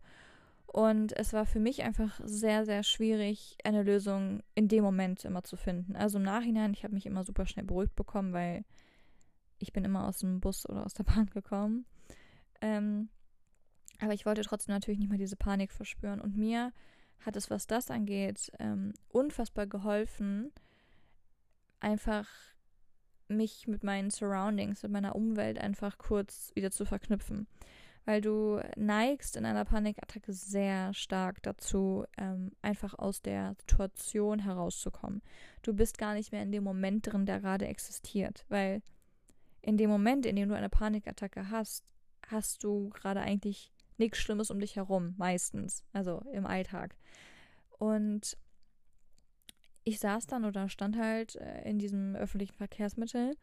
Und 0.73 1.19
es 1.19 1.33
war 1.33 1.47
für 1.47 1.59
mich 1.59 1.83
einfach 1.83 2.21
sehr, 2.23 2.65
sehr 2.65 2.85
schwierig, 2.85 3.59
eine 3.65 3.83
Lösung 3.83 4.41
in 4.55 4.69
dem 4.69 4.85
Moment 4.85 5.25
immer 5.25 5.43
zu 5.43 5.57
finden. 5.57 5.97
Also 5.97 6.19
im 6.19 6.25
Nachhinein, 6.25 6.73
ich 6.73 6.85
habe 6.85 6.95
mich 6.95 7.07
immer 7.07 7.25
super 7.25 7.45
schnell 7.45 7.65
beruhigt 7.65 7.97
bekommen, 7.97 8.33
weil 8.33 8.65
ich 9.59 9.73
bin 9.73 9.85
immer 9.85 10.07
aus 10.07 10.21
dem 10.21 10.39
Bus 10.39 10.69
oder 10.69 10.87
aus 10.87 10.95
der 10.95 11.03
Bahn 11.13 11.27
gekommen. 11.27 11.87
Ähm, 12.61 13.09
aber 14.01 14.15
ich 14.15 14.27
wollte 14.27 14.43
trotzdem 14.43 14.73
natürlich 14.73 15.01
nicht 15.01 15.09
mehr 15.09 15.19
diese 15.19 15.35
Panik 15.35 15.73
verspüren. 15.73 16.21
Und 16.21 16.37
mir 16.37 16.73
hat 17.19 17.35
es, 17.35 17.51
was 17.51 17.67
das 17.67 17.91
angeht, 17.91 18.53
ähm, 18.61 18.93
unfassbar 19.09 19.67
geholfen, 19.67 20.53
einfach 21.81 22.29
mich 23.27 23.67
mit 23.67 23.83
meinen 23.83 24.11
Surroundings, 24.11 24.85
mit 24.85 24.93
meiner 24.93 25.17
Umwelt 25.17 25.59
einfach 25.59 25.99
kurz 25.99 26.53
wieder 26.55 26.71
zu 26.71 26.85
verknüpfen 26.85 27.49
weil 28.05 28.21
du 28.21 28.61
neigst 28.77 29.37
in 29.37 29.45
einer 29.45 29.65
Panikattacke 29.65 30.33
sehr 30.33 30.93
stark 30.95 31.43
dazu, 31.43 32.05
ähm, 32.17 32.53
einfach 32.63 32.95
aus 32.99 33.23
der 33.23 33.55
Situation 33.61 34.41
herauszukommen. 34.41 35.23
Du 35.63 35.75
bist 35.75 35.99
gar 35.99 36.15
nicht 36.15 36.33
mehr 36.33 36.43
in 36.43 36.53
dem 36.53 36.65
Moment 36.65 37.07
drin, 37.07 37.27
der 37.27 37.41
gerade 37.41 37.67
existiert, 37.67 38.45
weil 38.49 38.83
in 39.63 39.77
dem 39.77 39.91
Moment, 39.91 40.27
in 40.27 40.37
dem 40.37 40.49
du 40.49 40.57
eine 40.57 40.71
Panikattacke 40.71 41.51
hast, 41.51 41.85
hast 42.27 42.65
du 42.65 42.89
gerade 42.91 43.21
eigentlich 43.21 43.73
nichts 43.99 44.19
Schlimmes 44.19 44.51
um 44.51 44.61
dich 44.61 44.77
herum, 44.77 45.15
meistens, 45.19 45.85
also 45.93 46.23
im 46.33 46.47
Alltag. 46.47 46.97
Und 47.79 48.37
ich 49.85 49.99
saß 50.01 50.27
dann 50.27 50.45
oder 50.45 50.69
stand 50.69 50.97
halt 50.97 51.37
äh, 51.37 51.69
in 51.69 51.79
diesem 51.79 52.17
öffentlichen 52.17 52.55
Verkehrsmittel 52.55 53.37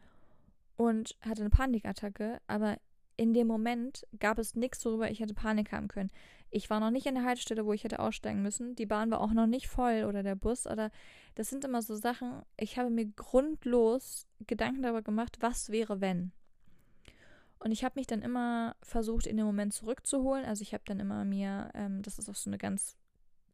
und 0.76 1.16
hatte 1.22 1.42
eine 1.42 1.50
Panikattacke, 1.50 2.40
aber 2.48 2.78
in 3.18 3.34
dem 3.34 3.48
Moment 3.48 4.06
gab 4.20 4.38
es 4.38 4.56
nichts, 4.56 4.86
worüber 4.86 5.10
ich 5.10 5.20
hätte 5.20 5.34
Panik 5.34 5.72
haben 5.72 5.88
können. 5.88 6.12
Ich 6.50 6.70
war 6.70 6.80
noch 6.80 6.92
nicht 6.92 7.08
in 7.08 7.16
der 7.16 7.26
Haltestelle, 7.26 7.66
wo 7.66 7.74
ich 7.74 7.84
hätte 7.84 8.00
aussteigen 8.00 8.42
müssen. 8.42 8.76
Die 8.76 8.86
Bahn 8.86 9.12
war 9.12 9.20
auch 9.20 9.34
noch 9.34 9.48
nicht 9.48 9.68
voll 9.68 10.06
oder 10.08 10.24
der 10.24 10.36
Bus 10.36 10.66
oder 10.68 10.92
das 11.36 11.50
sind 11.50 11.66
immer 11.66 11.82
so 11.82 11.96
Sachen. 11.96 12.44
Ich 12.58 12.78
habe 12.78 12.90
mir 12.90 13.06
grundlos 13.06 14.28
Gedanken 14.46 14.84
darüber 14.84 15.02
gemacht, 15.02 15.38
was 15.42 15.70
wäre, 15.70 16.00
wenn. 16.00 16.32
Und 17.60 17.72
ich 17.72 17.84
habe 17.84 18.00
mich 18.00 18.06
dann 18.06 18.22
immer 18.22 18.76
versucht, 18.84 19.26
in 19.26 19.36
den 19.36 19.46
Moment 19.46 19.74
zurückzuholen. 19.74 20.46
Also 20.46 20.62
ich 20.62 20.74
habe 20.74 20.84
dann 20.86 21.00
immer 21.00 21.26
mir, 21.26 21.72
ähm, 21.74 22.04
das 22.04 22.20
ist 22.20 22.30
auch 22.30 22.36
so 22.36 22.50
eine 22.50 22.60
ganz, 22.60 22.98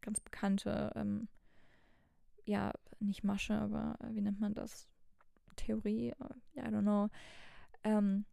ganz 0.02 0.20
bekannte, 0.20 0.92
ähm, 0.96 1.30
ja, 2.46 2.74
nicht 3.00 3.24
Masche, 3.24 3.56
aber 3.56 3.98
wie 4.12 4.22
nennt 4.22 4.42
man 4.42 4.54
das? 4.54 4.88
Theorie, 5.56 6.14
I 6.58 6.60
don't 6.60 6.82
know. 6.82 7.10
Ähm, 7.84 8.26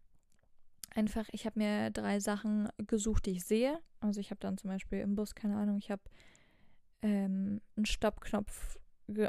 einfach, 0.94 1.28
ich 1.32 1.46
habe 1.46 1.58
mir 1.58 1.90
drei 1.90 2.20
Sachen 2.20 2.68
gesucht, 2.86 3.26
die 3.26 3.32
ich 3.32 3.44
sehe. 3.44 3.78
Also 4.00 4.20
ich 4.20 4.30
habe 4.30 4.40
dann 4.40 4.58
zum 4.58 4.70
Beispiel 4.70 5.00
im 5.00 5.14
Bus, 5.14 5.34
keine 5.34 5.56
Ahnung, 5.56 5.78
ich 5.78 5.90
habe 5.90 6.02
ähm, 7.02 7.60
einen 7.76 7.86
Stoppknopf 7.86 8.78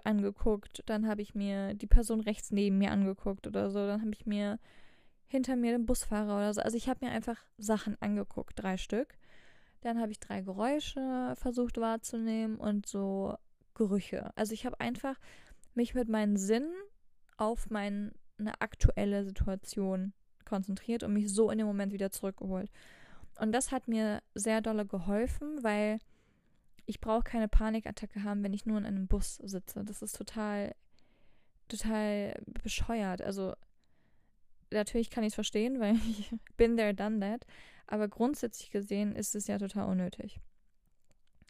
angeguckt, 0.04 0.84
dann 0.86 1.08
habe 1.08 1.24
ich 1.24 1.34
mir 1.34 1.74
die 1.74 1.88
Person 1.88 2.22
rechts 2.22 2.52
neben 2.52 2.78
mir 2.78 2.92
angeguckt 2.92 3.48
oder 3.48 3.72
so, 3.72 3.88
dann 3.88 4.02
habe 4.02 4.12
ich 4.14 4.28
mir 4.28 4.60
hinter 5.28 5.56
mir 5.56 5.72
den 5.72 5.86
Busfahrer 5.86 6.36
oder 6.36 6.54
so. 6.54 6.62
Also 6.62 6.78
ich 6.78 6.90
habe 6.90 7.06
mir 7.06 7.12
einfach 7.12 7.38
Sachen 7.58 8.00
angeguckt, 8.02 8.62
drei 8.62 8.78
Stück. 8.78 9.18
Dann 9.80 10.00
habe 10.00 10.12
ich 10.12 10.20
drei 10.20 10.42
Geräusche 10.42 11.34
versucht 11.36 11.78
wahrzunehmen 11.78 12.58
und 12.58 12.86
so 12.86 13.36
Gerüche. 13.74 14.32
Also 14.36 14.54
ich 14.54 14.66
habe 14.66 14.80
einfach 14.80 15.18
mich 15.74 15.96
mit 15.96 16.10
meinen 16.10 16.38
Sinnen 16.38 16.74
auf 17.38 17.70
meine 17.70 18.12
aktuelle 18.60 19.24
Situation 19.24 20.14
konzentriert 20.52 21.04
und 21.04 21.14
mich 21.14 21.34
so 21.34 21.50
in 21.50 21.58
den 21.58 21.66
Moment 21.66 21.94
wieder 21.94 22.12
zurückgeholt. 22.12 22.70
Und 23.40 23.54
das 23.54 23.72
hat 23.72 23.88
mir 23.88 24.22
sehr 24.36 24.62
dolle 24.62 24.86
geholfen, 24.86 25.64
weil 25.64 26.00
ich 26.86 27.00
brauche 27.00 27.24
keine 27.24 27.48
Panikattacke 27.48 28.24
haben, 28.24 28.44
wenn 28.44 28.54
ich 28.54 28.66
nur 28.66 28.78
in 28.78 28.86
einem 28.86 29.08
Bus 29.08 29.38
sitze. 29.38 29.84
Das 29.86 30.02
ist 30.02 30.16
total, 30.16 30.76
total 31.70 32.36
bescheuert. 32.62 33.22
Also 33.22 33.54
natürlich 34.72 35.10
kann 35.10 35.24
ich 35.24 35.30
es 35.30 35.36
verstehen, 35.36 35.80
weil 35.80 35.96
ich 36.10 36.30
bin 36.58 36.76
there, 36.76 36.94
done 36.94 37.20
that. 37.22 37.46
Aber 37.88 38.10
grundsätzlich 38.10 38.72
gesehen 38.72 39.16
ist 39.16 39.36
es 39.36 39.48
ja 39.48 39.58
total 39.58 39.88
unnötig. 39.90 40.40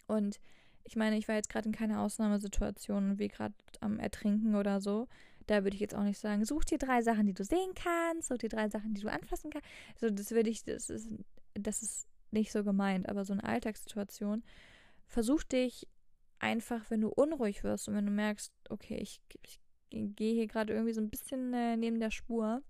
Und 0.08 0.40
ich 0.84 0.96
meine, 0.96 1.18
ich 1.18 1.28
war 1.28 1.36
jetzt 1.36 1.50
gerade 1.50 1.68
in 1.68 1.76
keiner 1.76 2.02
Ausnahmesituation 2.02 3.20
wie 3.20 3.28
gerade 3.28 3.56
am 3.80 4.00
Ertrinken 4.00 4.56
oder 4.56 4.80
so. 4.80 5.08
Da 5.48 5.64
würde 5.64 5.76
ich 5.76 5.82
jetzt 5.82 5.96
auch 5.96 6.04
nicht 6.04 6.20
sagen, 6.20 6.46
such 6.46 6.66
dir 6.66 6.78
drei 6.78 7.02
Sachen, 7.02 7.26
die 7.26 7.34
du 7.34 7.44
sehen 7.44 7.74
kannst, 7.76 8.28
such 8.28 8.38
dir 8.38 8.50
drei 8.50 8.70
Sachen, 8.70 8.94
die 8.94 9.02
du 9.02 9.12
anfassen 9.12 9.50
kannst. 9.52 9.68
Also 9.96 10.14
das 10.14 10.32
würde 10.32 10.50
ich, 10.50 10.64
das 10.64 10.90
ist, 10.90 11.10
das 11.54 11.82
ist 11.82 12.08
nicht 12.32 12.52
so 12.52 12.64
gemeint, 12.64 13.10
aber 13.10 13.26
so 13.26 13.34
eine 13.34 13.44
Alltagssituation. 13.44 14.44
Versuch 15.08 15.44
dich 15.44 15.88
einfach, 16.40 16.90
wenn 16.90 17.02
du 17.02 17.10
unruhig 17.10 17.64
wirst 17.64 17.88
und 17.88 17.96
wenn 17.96 18.06
du 18.06 18.12
merkst, 18.12 18.52
okay, 18.70 18.98
ich, 18.98 19.22
ich 19.42 19.60
gehe 19.90 20.34
hier 20.34 20.48
gerade 20.48 20.74
irgendwie 20.74 20.94
so 20.94 21.02
ein 21.02 21.10
bisschen 21.10 21.54
äh, 21.54 21.78
neben 21.78 22.00
der 22.00 22.12
Spur, 22.12 22.62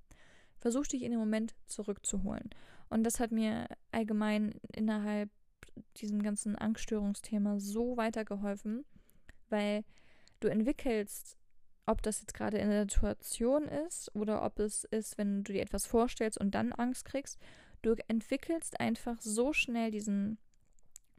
versuch 0.58 0.88
dich 0.88 1.04
in 1.04 1.12
den 1.12 1.20
Moment 1.20 1.56
zurückzuholen. 1.68 2.50
Und 2.90 3.04
das 3.04 3.20
hat 3.20 3.32
mir 3.32 3.68
allgemein 3.92 4.54
innerhalb 4.74 5.30
diesem 5.98 6.22
ganzen 6.22 6.56
Angststörungsthema 6.56 7.60
so 7.60 7.96
weitergeholfen, 7.96 8.84
weil 9.50 9.84
du 10.40 10.48
entwickelst 10.50 11.38
ob 11.86 12.02
das 12.02 12.22
jetzt 12.22 12.34
gerade 12.34 12.58
in 12.58 12.70
der 12.70 12.84
Situation 12.84 13.68
ist 13.68 14.14
oder 14.16 14.44
ob 14.44 14.60
es 14.60 14.84
ist, 14.86 15.18
wenn 15.18 15.44
du 15.44 15.54
dir 15.54 15.62
etwas 15.62 15.86
vorstellst 15.86 16.38
und 16.38 16.52
dann 16.52 16.74
Angst 16.74 17.06
kriegst. 17.06 17.40
Du 17.82 17.96
entwickelst 18.08 18.80
einfach 18.80 19.20
so 19.22 19.54
schnell 19.54 19.92
diesen, 19.92 20.38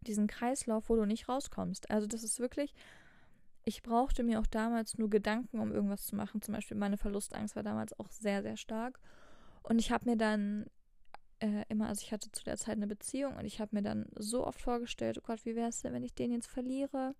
diesen 0.00 0.28
Kreislauf, 0.28 0.88
wo 0.88 0.96
du 0.96 1.04
nicht 1.04 1.28
rauskommst. 1.28 1.90
Also 1.90 2.06
das 2.06 2.22
ist 2.22 2.38
wirklich, 2.38 2.74
ich 3.64 3.82
brauchte 3.82 4.22
mir 4.22 4.40
auch 4.40 4.46
damals 4.46 4.98
nur 4.98 5.10
Gedanken, 5.10 5.58
um 5.58 5.72
irgendwas 5.72 6.06
zu 6.06 6.16
machen. 6.16 6.42
Zum 6.42 6.54
Beispiel 6.54 6.76
meine 6.76 6.96
Verlustangst 6.96 7.56
war 7.56 7.62
damals 7.62 7.98
auch 7.98 8.10
sehr, 8.10 8.42
sehr 8.42 8.56
stark. 8.56 9.00
Und 9.62 9.78
ich 9.78 9.90
habe 9.90 10.10
mir 10.10 10.16
dann 10.16 10.66
äh, 11.40 11.64
immer, 11.68 11.88
also 11.88 12.02
ich 12.02 12.12
hatte 12.12 12.30
zu 12.30 12.44
der 12.44 12.56
Zeit 12.56 12.76
eine 12.76 12.86
Beziehung 12.86 13.36
und 13.36 13.44
ich 13.44 13.60
habe 13.60 13.74
mir 13.74 13.82
dann 13.82 14.06
so 14.16 14.46
oft 14.46 14.60
vorgestellt, 14.60 15.18
oh 15.18 15.26
Gott, 15.26 15.44
wie 15.44 15.56
wäre 15.56 15.68
es 15.68 15.82
denn, 15.82 15.92
wenn 15.92 16.04
ich 16.04 16.14
den 16.14 16.32
jetzt 16.32 16.48
verliere? 16.48 17.14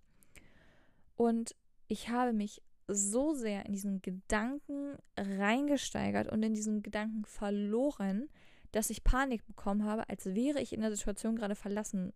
Und 1.15 1.55
ich 1.87 2.09
habe 2.09 2.33
mich 2.33 2.61
so 2.87 3.33
sehr 3.33 3.65
in 3.65 3.73
diesen 3.73 4.01
Gedanken 4.01 4.97
reingesteigert 5.17 6.31
und 6.31 6.43
in 6.43 6.53
diesen 6.53 6.83
Gedanken 6.83 7.25
verloren, 7.25 8.29
dass 8.71 8.89
ich 8.89 9.03
Panik 9.03 9.45
bekommen 9.45 9.85
habe, 9.85 10.09
als 10.09 10.25
wäre 10.25 10.59
ich 10.59 10.73
in 10.73 10.81
der 10.81 10.95
Situation 10.95 11.35
gerade 11.35 11.55
verlassen 11.55 12.13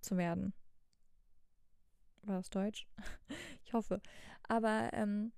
zu 0.00 0.16
werden. 0.16 0.52
War 2.24 2.36
das 2.36 2.50
Deutsch? 2.50 2.86
ich 3.64 3.72
hoffe. 3.72 4.00
Aber 4.44 4.90
ähm, 4.92 5.32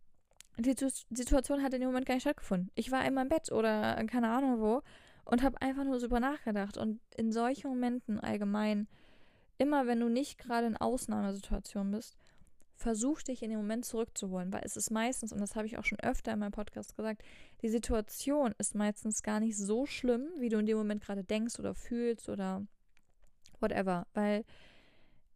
die 0.58 0.74
Situation 1.10 1.62
hat 1.62 1.72
in 1.72 1.80
dem 1.80 1.88
Moment 1.88 2.06
gar 2.06 2.14
nicht 2.14 2.22
stattgefunden. 2.22 2.70
Ich 2.74 2.90
war 2.90 3.04
in 3.06 3.14
meinem 3.14 3.28
Bett 3.28 3.50
oder 3.50 4.04
keine 4.06 4.30
Ahnung 4.30 4.60
wo 4.60 4.82
und 5.24 5.42
habe 5.42 5.60
einfach 5.60 5.84
nur 5.84 5.98
so 5.98 6.06
über 6.06 6.20
nachgedacht. 6.20 6.76
Und 6.76 7.00
in 7.16 7.32
solchen 7.32 7.68
Momenten 7.68 8.20
allgemein, 8.20 8.88
immer 9.58 9.86
wenn 9.86 10.00
du 10.00 10.08
nicht 10.08 10.38
gerade 10.38 10.66
in 10.66 10.76
Ausnahmesituationen 10.76 11.92
bist, 11.92 12.16
versuch 12.74 13.22
dich 13.22 13.42
in 13.42 13.50
den 13.50 13.58
Moment 13.58 13.84
zurückzuholen, 13.84 14.52
weil 14.52 14.62
es 14.64 14.76
ist 14.76 14.90
meistens, 14.90 15.32
und 15.32 15.40
das 15.40 15.54
habe 15.54 15.66
ich 15.66 15.78
auch 15.78 15.84
schon 15.84 16.00
öfter 16.00 16.32
in 16.32 16.40
meinem 16.40 16.52
Podcast 16.52 16.96
gesagt, 16.96 17.22
die 17.62 17.68
Situation 17.68 18.54
ist 18.58 18.74
meistens 18.74 19.22
gar 19.22 19.40
nicht 19.40 19.56
so 19.56 19.86
schlimm, 19.86 20.28
wie 20.38 20.48
du 20.48 20.58
in 20.58 20.66
dem 20.66 20.76
Moment 20.76 21.02
gerade 21.02 21.24
denkst 21.24 21.58
oder 21.58 21.74
fühlst 21.74 22.28
oder 22.28 22.66
whatever, 23.60 24.06
weil 24.14 24.44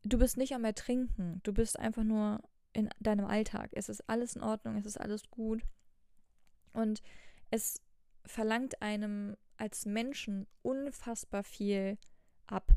du 0.04 0.18
bist 0.18 0.36
nicht 0.36 0.54
am 0.54 0.64
Ertrinken, 0.64 1.40
du 1.44 1.52
bist 1.52 1.78
einfach 1.78 2.04
nur 2.04 2.40
in 2.72 2.90
deinem 3.00 3.26
Alltag. 3.26 3.70
Es 3.72 3.88
ist 3.88 4.08
alles 4.08 4.36
in 4.36 4.42
Ordnung, 4.42 4.76
es 4.76 4.86
ist 4.86 5.00
alles 5.00 5.30
gut. 5.30 5.62
Und 6.72 7.02
es 7.50 7.80
verlangt 8.24 8.82
einem 8.82 9.36
als 9.56 9.86
Menschen 9.86 10.46
unfassbar 10.62 11.42
viel 11.42 11.98
ab, 12.46 12.72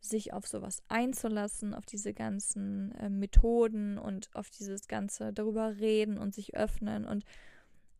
sich 0.00 0.32
auf 0.32 0.46
sowas 0.46 0.82
einzulassen, 0.88 1.74
auf 1.74 1.84
diese 1.84 2.14
ganzen 2.14 2.92
äh, 2.92 3.10
Methoden 3.10 3.98
und 3.98 4.30
auf 4.34 4.50
dieses 4.50 4.88
ganze 4.88 5.32
darüber 5.32 5.76
reden 5.78 6.18
und 6.18 6.34
sich 6.34 6.54
öffnen. 6.54 7.04
Und 7.04 7.24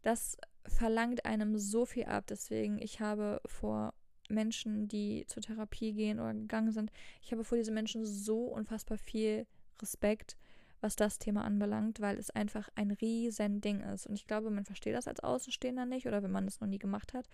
das 0.02 0.36
verlangt 0.66 1.24
einem 1.24 1.58
so 1.58 1.84
viel 1.84 2.04
ab. 2.04 2.24
Deswegen, 2.28 2.78
ich 2.80 3.00
habe 3.00 3.40
vor 3.46 3.94
Menschen, 4.28 4.88
die 4.88 5.24
zur 5.26 5.42
Therapie 5.42 5.92
gehen 5.92 6.20
oder 6.20 6.34
gegangen 6.34 6.72
sind, 6.72 6.92
ich 7.22 7.32
habe 7.32 7.44
vor 7.44 7.58
diesen 7.58 7.74
Menschen 7.74 8.04
so 8.04 8.44
unfassbar 8.44 8.98
viel 8.98 9.46
Respekt, 9.80 10.36
was 10.80 10.96
das 10.96 11.18
Thema 11.18 11.44
anbelangt, 11.44 12.00
weil 12.00 12.18
es 12.18 12.30
einfach 12.30 12.68
ein 12.74 12.92
riesen 12.92 13.60
Ding 13.60 13.80
ist. 13.80 14.06
Und 14.06 14.14
ich 14.14 14.26
glaube, 14.26 14.50
man 14.50 14.64
versteht 14.64 14.94
das 14.94 15.08
als 15.08 15.20
Außenstehender 15.20 15.86
nicht 15.86 16.06
oder 16.06 16.22
wenn 16.22 16.30
man 16.30 16.44
das 16.44 16.60
noch 16.60 16.68
nie 16.68 16.78
gemacht 16.78 17.14
hat. 17.14 17.28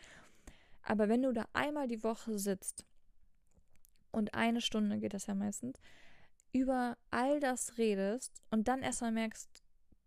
Aber 0.82 1.08
wenn 1.08 1.22
du 1.22 1.32
da 1.32 1.46
einmal 1.52 1.88
die 1.88 2.02
Woche 2.02 2.38
sitzt 2.38 2.86
und 4.14 4.34
eine 4.34 4.60
Stunde 4.60 4.98
geht 4.98 5.14
das 5.14 5.26
ja 5.26 5.34
meistens, 5.34 5.78
über 6.52 6.96
all 7.10 7.40
das 7.40 7.78
redest 7.78 8.42
und 8.50 8.68
dann 8.68 8.82
erstmal 8.82 9.12
merkst, 9.12 9.62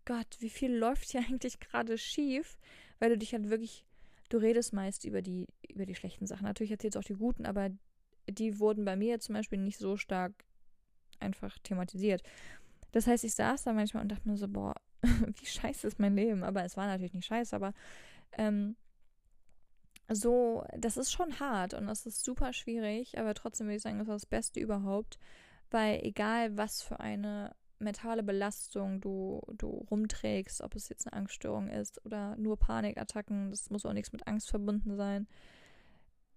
Gott, 0.05 0.37
wie 0.39 0.49
viel 0.49 0.73
läuft 0.75 1.11
hier 1.11 1.21
eigentlich 1.27 1.59
gerade 1.59 1.97
schief, 1.97 2.57
weil 2.99 3.09
du 3.09 3.17
dich 3.17 3.33
halt 3.33 3.49
wirklich, 3.49 3.85
du 4.29 4.37
redest 4.37 4.73
meist 4.73 5.03
über 5.03 5.21
die, 5.21 5.47
über 5.69 5.85
die 5.85 5.95
schlechten 5.95 6.25
Sachen. 6.25 6.45
Natürlich 6.45 6.71
erzählst 6.71 6.95
du 6.95 6.99
auch 6.99 7.03
die 7.03 7.15
guten, 7.15 7.45
aber 7.45 7.69
die 8.29 8.59
wurden 8.59 8.85
bei 8.85 8.95
mir 8.95 9.19
zum 9.19 9.35
Beispiel 9.35 9.59
nicht 9.59 9.77
so 9.77 9.97
stark 9.97 10.33
einfach 11.19 11.57
thematisiert. 11.59 12.23
Das 12.91 13.07
heißt, 13.07 13.23
ich 13.23 13.33
saß 13.35 13.63
da 13.63 13.73
manchmal 13.73 14.03
und 14.03 14.11
dachte 14.11 14.27
mir 14.27 14.37
so, 14.37 14.47
boah, 14.47 14.73
wie 15.01 15.45
scheiße 15.45 15.87
ist 15.87 15.99
mein 15.99 16.15
Leben. 16.15 16.43
Aber 16.43 16.63
es 16.63 16.77
war 16.77 16.87
natürlich 16.87 17.13
nicht 17.13 17.25
scheiße, 17.25 17.55
aber 17.55 17.73
ähm, 18.37 18.75
so, 20.09 20.63
das 20.77 20.97
ist 20.97 21.11
schon 21.11 21.39
hart 21.39 21.73
und 21.73 21.87
das 21.87 22.05
ist 22.05 22.23
super 22.23 22.53
schwierig, 22.53 23.17
aber 23.17 23.33
trotzdem 23.33 23.67
würde 23.67 23.77
ich 23.77 23.83
sagen, 23.83 23.99
das 23.99 24.07
ist 24.07 24.13
das 24.13 24.25
Beste 24.25 24.59
überhaupt, 24.59 25.19
weil 25.69 25.99
egal 26.03 26.57
was 26.57 26.81
für 26.81 26.99
eine 26.99 27.53
mentale 27.79 28.23
Belastung 28.23 29.01
du, 29.01 29.41
du 29.57 29.67
rumträgst, 29.91 30.61
ob 30.61 30.75
es 30.75 30.89
jetzt 30.89 31.07
eine 31.07 31.17
Angststörung 31.19 31.69
ist 31.69 32.03
oder 32.05 32.35
nur 32.37 32.57
Panikattacken, 32.57 33.51
das 33.51 33.69
muss 33.69 33.85
auch 33.85 33.93
nichts 33.93 34.11
mit 34.11 34.27
Angst 34.27 34.49
verbunden 34.49 34.95
sein, 34.95 35.27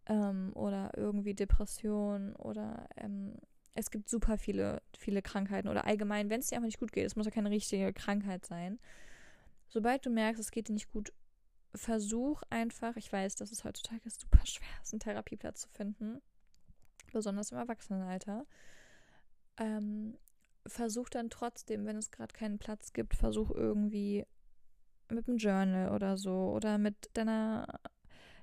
ähm, 0.06 0.50
oder 0.54 0.90
irgendwie 0.96 1.34
Depression 1.34 2.34
oder 2.36 2.88
ähm, 2.96 3.36
es 3.74 3.90
gibt 3.90 4.08
super 4.08 4.36
viele, 4.36 4.82
viele 4.98 5.22
Krankheiten 5.22 5.68
oder 5.68 5.86
allgemein, 5.86 6.28
wenn 6.28 6.40
es 6.40 6.48
dir 6.48 6.56
einfach 6.56 6.66
nicht 6.66 6.80
gut 6.80 6.92
geht, 6.92 7.06
es 7.06 7.16
muss 7.16 7.26
ja 7.26 7.32
keine 7.32 7.50
richtige 7.50 7.92
Krankheit 7.92 8.44
sein. 8.44 8.78
Sobald 9.68 10.04
du 10.04 10.10
merkst, 10.10 10.40
es 10.40 10.50
geht 10.50 10.68
dir 10.68 10.72
nicht 10.72 10.90
gut, 10.90 11.12
versuch 11.74 12.42
einfach, 12.50 12.96
ich 12.96 13.12
weiß, 13.12 13.36
dass 13.36 13.52
es 13.52 13.64
heutzutage 13.64 14.08
super 14.10 14.44
schwer 14.44 14.68
ist, 14.82 14.92
einen 14.92 15.00
Therapieplatz 15.00 15.62
zu 15.62 15.68
finden, 15.68 16.20
besonders 17.12 17.52
im 17.52 17.58
Erwachsenenalter. 17.58 18.46
Ähm, 19.58 20.16
versuch 20.66 21.08
dann 21.08 21.30
trotzdem, 21.30 21.86
wenn 21.86 21.96
es 21.96 22.10
gerade 22.10 22.32
keinen 22.32 22.58
Platz 22.58 22.92
gibt, 22.92 23.14
versuch 23.14 23.50
irgendwie 23.50 24.26
mit 25.08 25.28
einem 25.28 25.38
Journal 25.38 25.92
oder 25.94 26.16
so 26.16 26.52
oder 26.52 26.78
mit 26.78 27.10
deiner 27.14 27.80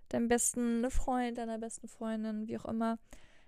deinem 0.10 0.28
besten 0.28 0.90
Freund, 0.90 1.38
deiner 1.38 1.60
besten 1.60 1.88
Freundin, 1.88 2.48
wie 2.48 2.58
auch 2.58 2.66
immer, 2.66 2.98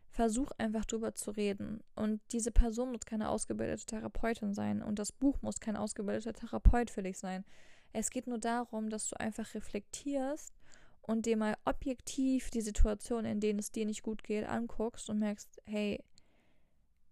versuch 0.10 0.52
einfach 0.58 0.86
drüber 0.86 1.14
zu 1.14 1.32
reden. 1.32 1.84
Und 1.96 2.22
diese 2.32 2.52
Person 2.52 2.92
muss 2.92 3.06
keine 3.06 3.30
ausgebildete 3.30 3.86
Therapeutin 3.86 4.54
sein 4.54 4.82
und 4.82 5.00
das 5.00 5.12
Buch 5.12 5.42
muss 5.42 5.60
kein 5.60 5.78
ausgebildeter 5.78 6.34
Therapeut 6.34 6.90
für 6.90 7.04
dich 7.04 7.18
sein. 7.18 7.46
Es 7.94 8.10
geht 8.10 8.28
nur 8.28 8.38
darum, 8.38 8.90
dass 8.90 9.10
du 9.10 9.20
einfach 9.20 9.54
reflektierst 9.54 10.54
und 11.02 11.26
dir 11.26 11.38
mal 11.38 11.58
objektiv 11.66 12.52
die 12.52 12.62
Situation, 12.62 13.26
in 13.26 13.40
denen 13.40 13.60
es 13.60 13.72
dir 13.72 13.86
nicht 13.86 14.04
gut 14.04 14.24
geht, 14.24 14.46
anguckst 14.46 15.10
und 15.10 15.20
merkst, 15.20 15.62
hey, 15.66 16.04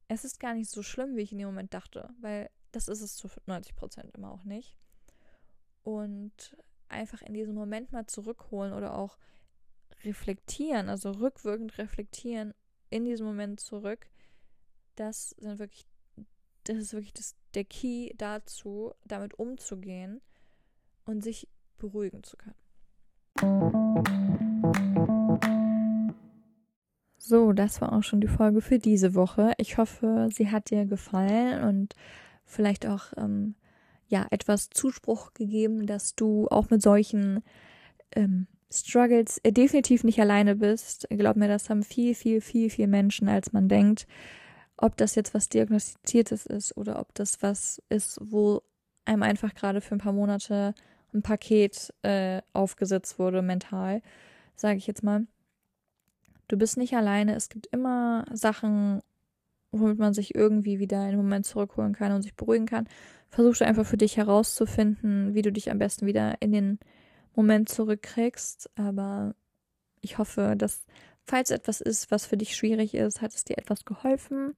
es 0.07 0.24
ist 0.24 0.39
gar 0.39 0.53
nicht 0.53 0.69
so 0.69 0.84
schlimm, 0.84 1.15
wie 1.15 1.22
ich 1.22 1.31
in 1.31 1.39
dem 1.39 1.48
Moment 1.48 1.74
dachte, 1.74 2.10
weil 2.22 2.50
das 2.72 2.88
ist 2.88 3.01
es 3.01 3.15
zu 3.15 3.27
90 3.46 3.75
Prozent 3.75 4.15
immer 4.15 4.31
auch 4.31 4.43
nicht. 4.43 4.75
Und 5.83 6.55
einfach 6.90 7.22
in 7.22 7.33
diesem 7.33 7.55
Moment 7.55 7.92
mal 7.92 8.05
zurückholen 8.05 8.74
oder 8.74 8.96
auch 8.96 9.18
reflektieren, 10.03 10.90
also 10.90 11.11
rückwirkend 11.11 11.77
reflektieren 11.77 12.53
in 12.90 13.03
diesem 13.03 13.25
Moment 13.25 13.59
zurück, 13.59 14.09
das 14.96 15.31
sind 15.31 15.59
wirklich, 15.59 15.87
das 16.66 16.77
ist 16.77 16.94
wirklich 16.94 17.13
das, 17.13 17.35
der 17.53 17.66
Key 17.66 18.11
dazu, 18.16 18.94
damit 19.05 19.40
umzugehen 19.40 20.22
und 21.07 21.24
sich 21.24 21.48
beruhigen 21.77 22.24
zu 22.24 22.37
können. 22.37 22.55
So, 27.17 27.51
das 27.51 27.81
war 27.81 27.93
auch 27.93 28.03
schon 28.03 28.22
die 28.22 28.27
Folge 28.27 28.61
für 28.61 28.79
diese 28.79 29.13
Woche. 29.13 29.53
Ich 29.57 29.77
hoffe, 29.77 30.29
sie 30.31 30.50
hat 30.50 30.70
dir 30.70 30.85
gefallen 30.85 31.63
und 31.63 31.93
vielleicht 32.46 32.85
auch 32.85 33.11
ähm, 33.17 33.55
ja 34.07 34.25
etwas 34.31 34.70
Zuspruch 34.70 35.33
gegeben, 35.33 35.85
dass 35.85 36.15
du 36.15 36.48
auch 36.48 36.70
mit 36.70 36.81
solchen 36.81 37.43
ähm, 38.15 38.48
Struggles 38.72 39.39
äh, 39.43 39.51
definitiv 39.51 40.03
nicht 40.03 40.20
alleine 40.20 40.55
bist. 40.55 41.07
Glaub 41.09 41.35
mir, 41.35 41.48
das 41.48 41.70
haben 41.70 41.83
viel, 41.83 42.15
viel, 42.15 42.41
viel, 42.41 42.70
viel 42.70 42.87
Menschen, 42.87 43.27
als 43.27 43.51
man 43.53 43.67
denkt. 43.67 44.07
Ob 44.77 44.96
das 44.98 45.15
jetzt 45.15 45.33
was 45.33 45.50
Diagnostiziertes 45.50 46.46
ist 46.46 46.77
oder 46.77 47.00
ob 47.00 47.13
das 47.13 47.41
was 47.41 47.81
ist, 47.89 48.20
wo 48.24 48.61
einem 49.05 49.24
einfach 49.24 49.53
gerade 49.53 49.81
für 49.81 49.96
ein 49.96 50.00
paar 50.00 50.13
Monate 50.13 50.74
ein 51.18 51.22
Paket 51.24 51.94
äh, 52.03 52.42
aufgesetzt 52.53 53.20
wurde, 53.20 53.42
mental, 53.42 54.01
sage 54.56 54.77
ich 54.77 54.88
jetzt 54.88 55.03
mal. 55.03 55.27
Du 56.48 56.58
bist 56.58 56.77
nicht 56.77 56.96
alleine. 56.96 57.36
Es 57.36 57.50
gibt 57.50 57.68
immer 57.68 58.25
Sachen, 58.32 59.01
womit 59.72 60.00
man 60.00 60.14
sich 60.14 60.36
irgendwie 60.36 60.80
wieder 60.80 60.98
in 61.01 61.08
einen 61.10 61.18
Moment 61.18 61.46
zurückholen 61.46 61.94
kann 61.94 62.14
und 62.14 62.22
sich 62.22 62.36
beruhigen 62.36 62.66
kann. 62.66 62.88
Versuch 63.30 63.60
einfach 63.62 63.86
für 63.86 63.98
dich 63.98 64.16
herauszufinden, 64.18 65.34
wie 65.34 65.42
du 65.42 65.51
dich 65.51 65.70
am 65.70 65.80
besten 65.80 66.06
wieder 66.06 66.36
in 66.40 66.53
den 66.53 66.80
Moment 67.36 67.68
zurückkriegst. 67.68 68.70
Aber 68.75 69.36
ich 70.01 70.18
hoffe, 70.18 70.56
dass, 70.58 70.86
falls 71.25 71.51
etwas 71.51 71.82
ist, 71.82 72.12
was 72.12 72.25
für 72.25 72.38
dich 72.38 72.56
schwierig 72.56 72.94
ist, 72.94 73.22
hat 73.22 73.34
es 73.34 73.44
dir 73.44 73.58
etwas 73.58 73.84
geholfen. 73.84 74.56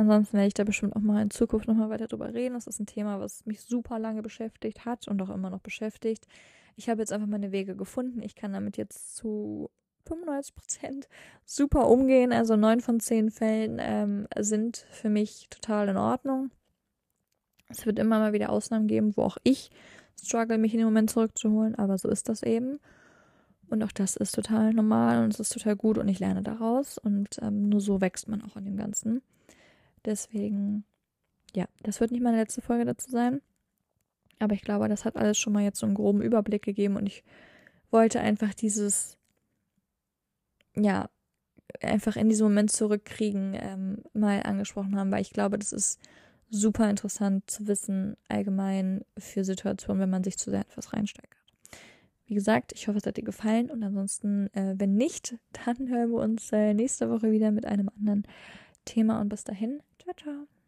Ansonsten 0.00 0.38
werde 0.38 0.46
ich 0.46 0.54
da 0.54 0.64
bestimmt 0.64 0.96
auch 0.96 1.02
mal 1.02 1.20
in 1.20 1.30
Zukunft 1.30 1.68
nochmal 1.68 1.90
weiter 1.90 2.06
drüber 2.06 2.32
reden. 2.32 2.54
Das 2.54 2.66
ist 2.66 2.80
ein 2.80 2.86
Thema, 2.86 3.20
was 3.20 3.44
mich 3.44 3.60
super 3.60 3.98
lange 3.98 4.22
beschäftigt 4.22 4.86
hat 4.86 5.06
und 5.06 5.20
auch 5.20 5.28
immer 5.28 5.50
noch 5.50 5.60
beschäftigt. 5.60 6.26
Ich 6.74 6.88
habe 6.88 7.02
jetzt 7.02 7.12
einfach 7.12 7.26
meine 7.26 7.52
Wege 7.52 7.76
gefunden. 7.76 8.22
Ich 8.22 8.34
kann 8.34 8.54
damit 8.54 8.78
jetzt 8.78 9.14
zu 9.14 9.68
95 10.06 10.54
Prozent 10.54 11.08
super 11.44 11.86
umgehen. 11.86 12.32
Also 12.32 12.56
neun 12.56 12.80
von 12.80 12.98
zehn 12.98 13.30
Fällen 13.30 13.76
ähm, 13.78 14.26
sind 14.38 14.86
für 14.90 15.10
mich 15.10 15.48
total 15.50 15.90
in 15.90 15.98
Ordnung. 15.98 16.50
Es 17.68 17.84
wird 17.84 17.98
immer 17.98 18.20
mal 18.20 18.32
wieder 18.32 18.48
Ausnahmen 18.48 18.86
geben, 18.86 19.14
wo 19.18 19.22
auch 19.24 19.36
ich 19.42 19.70
struggle, 20.18 20.56
mich 20.56 20.72
in 20.72 20.78
den 20.78 20.86
Moment 20.86 21.10
zurückzuholen, 21.10 21.74
aber 21.74 21.98
so 21.98 22.08
ist 22.08 22.30
das 22.30 22.42
eben. 22.42 22.80
Und 23.68 23.82
auch 23.82 23.92
das 23.92 24.16
ist 24.16 24.34
total 24.34 24.72
normal 24.72 25.24
und 25.24 25.34
es 25.34 25.40
ist 25.40 25.52
total 25.52 25.76
gut 25.76 25.98
und 25.98 26.08
ich 26.08 26.20
lerne 26.20 26.40
daraus 26.40 26.96
und 26.96 27.38
ähm, 27.42 27.68
nur 27.68 27.82
so 27.82 28.00
wächst 28.00 28.28
man 28.28 28.40
auch 28.40 28.56
an 28.56 28.64
dem 28.64 28.78
Ganzen. 28.78 29.20
Deswegen, 30.04 30.84
ja, 31.54 31.66
das 31.82 32.00
wird 32.00 32.10
nicht 32.10 32.22
meine 32.22 32.38
letzte 32.38 32.62
Folge 32.62 32.84
dazu 32.84 33.10
sein. 33.10 33.40
Aber 34.38 34.54
ich 34.54 34.62
glaube, 34.62 34.88
das 34.88 35.04
hat 35.04 35.16
alles 35.16 35.38
schon 35.38 35.52
mal 35.52 35.62
jetzt 35.62 35.78
so 35.78 35.86
einen 35.86 35.94
groben 35.94 36.22
Überblick 36.22 36.62
gegeben 36.62 36.96
und 36.96 37.06
ich 37.06 37.22
wollte 37.90 38.20
einfach 38.20 38.54
dieses, 38.54 39.18
ja, 40.74 41.10
einfach 41.82 42.16
in 42.16 42.28
diesem 42.28 42.46
Moment 42.46 42.72
zurückkriegen, 42.72 43.54
ähm, 43.54 44.02
mal 44.12 44.42
angesprochen 44.42 44.96
haben, 44.96 45.12
weil 45.12 45.20
ich 45.20 45.30
glaube, 45.30 45.58
das 45.58 45.72
ist 45.72 46.00
super 46.48 46.90
interessant 46.90 47.48
zu 47.48 47.66
wissen, 47.68 48.16
allgemein 48.28 49.04
für 49.18 49.44
Situationen, 49.44 50.00
wenn 50.00 50.10
man 50.10 50.24
sich 50.24 50.36
zu 50.36 50.50
sehr 50.50 50.60
etwas 50.60 50.92
reinsteigert. 50.92 51.36
Wie 52.26 52.34
gesagt, 52.34 52.72
ich 52.72 52.86
hoffe, 52.88 52.98
es 52.98 53.06
hat 53.06 53.16
dir 53.16 53.24
gefallen 53.24 53.70
und 53.70 53.82
ansonsten, 53.82 54.46
äh, 54.54 54.74
wenn 54.76 54.94
nicht, 54.94 55.36
dann 55.66 55.88
hören 55.88 56.10
wir 56.10 56.20
uns 56.20 56.52
äh, 56.52 56.74
nächste 56.74 57.10
Woche 57.10 57.30
wieder 57.32 57.50
mit 57.50 57.66
einem 57.66 57.88
anderen 57.88 58.24
Thema 58.84 59.20
und 59.20 59.28
bis 59.28 59.44
dahin, 59.44 59.82
ciao, 60.12 60.46
ciao. 60.46 60.59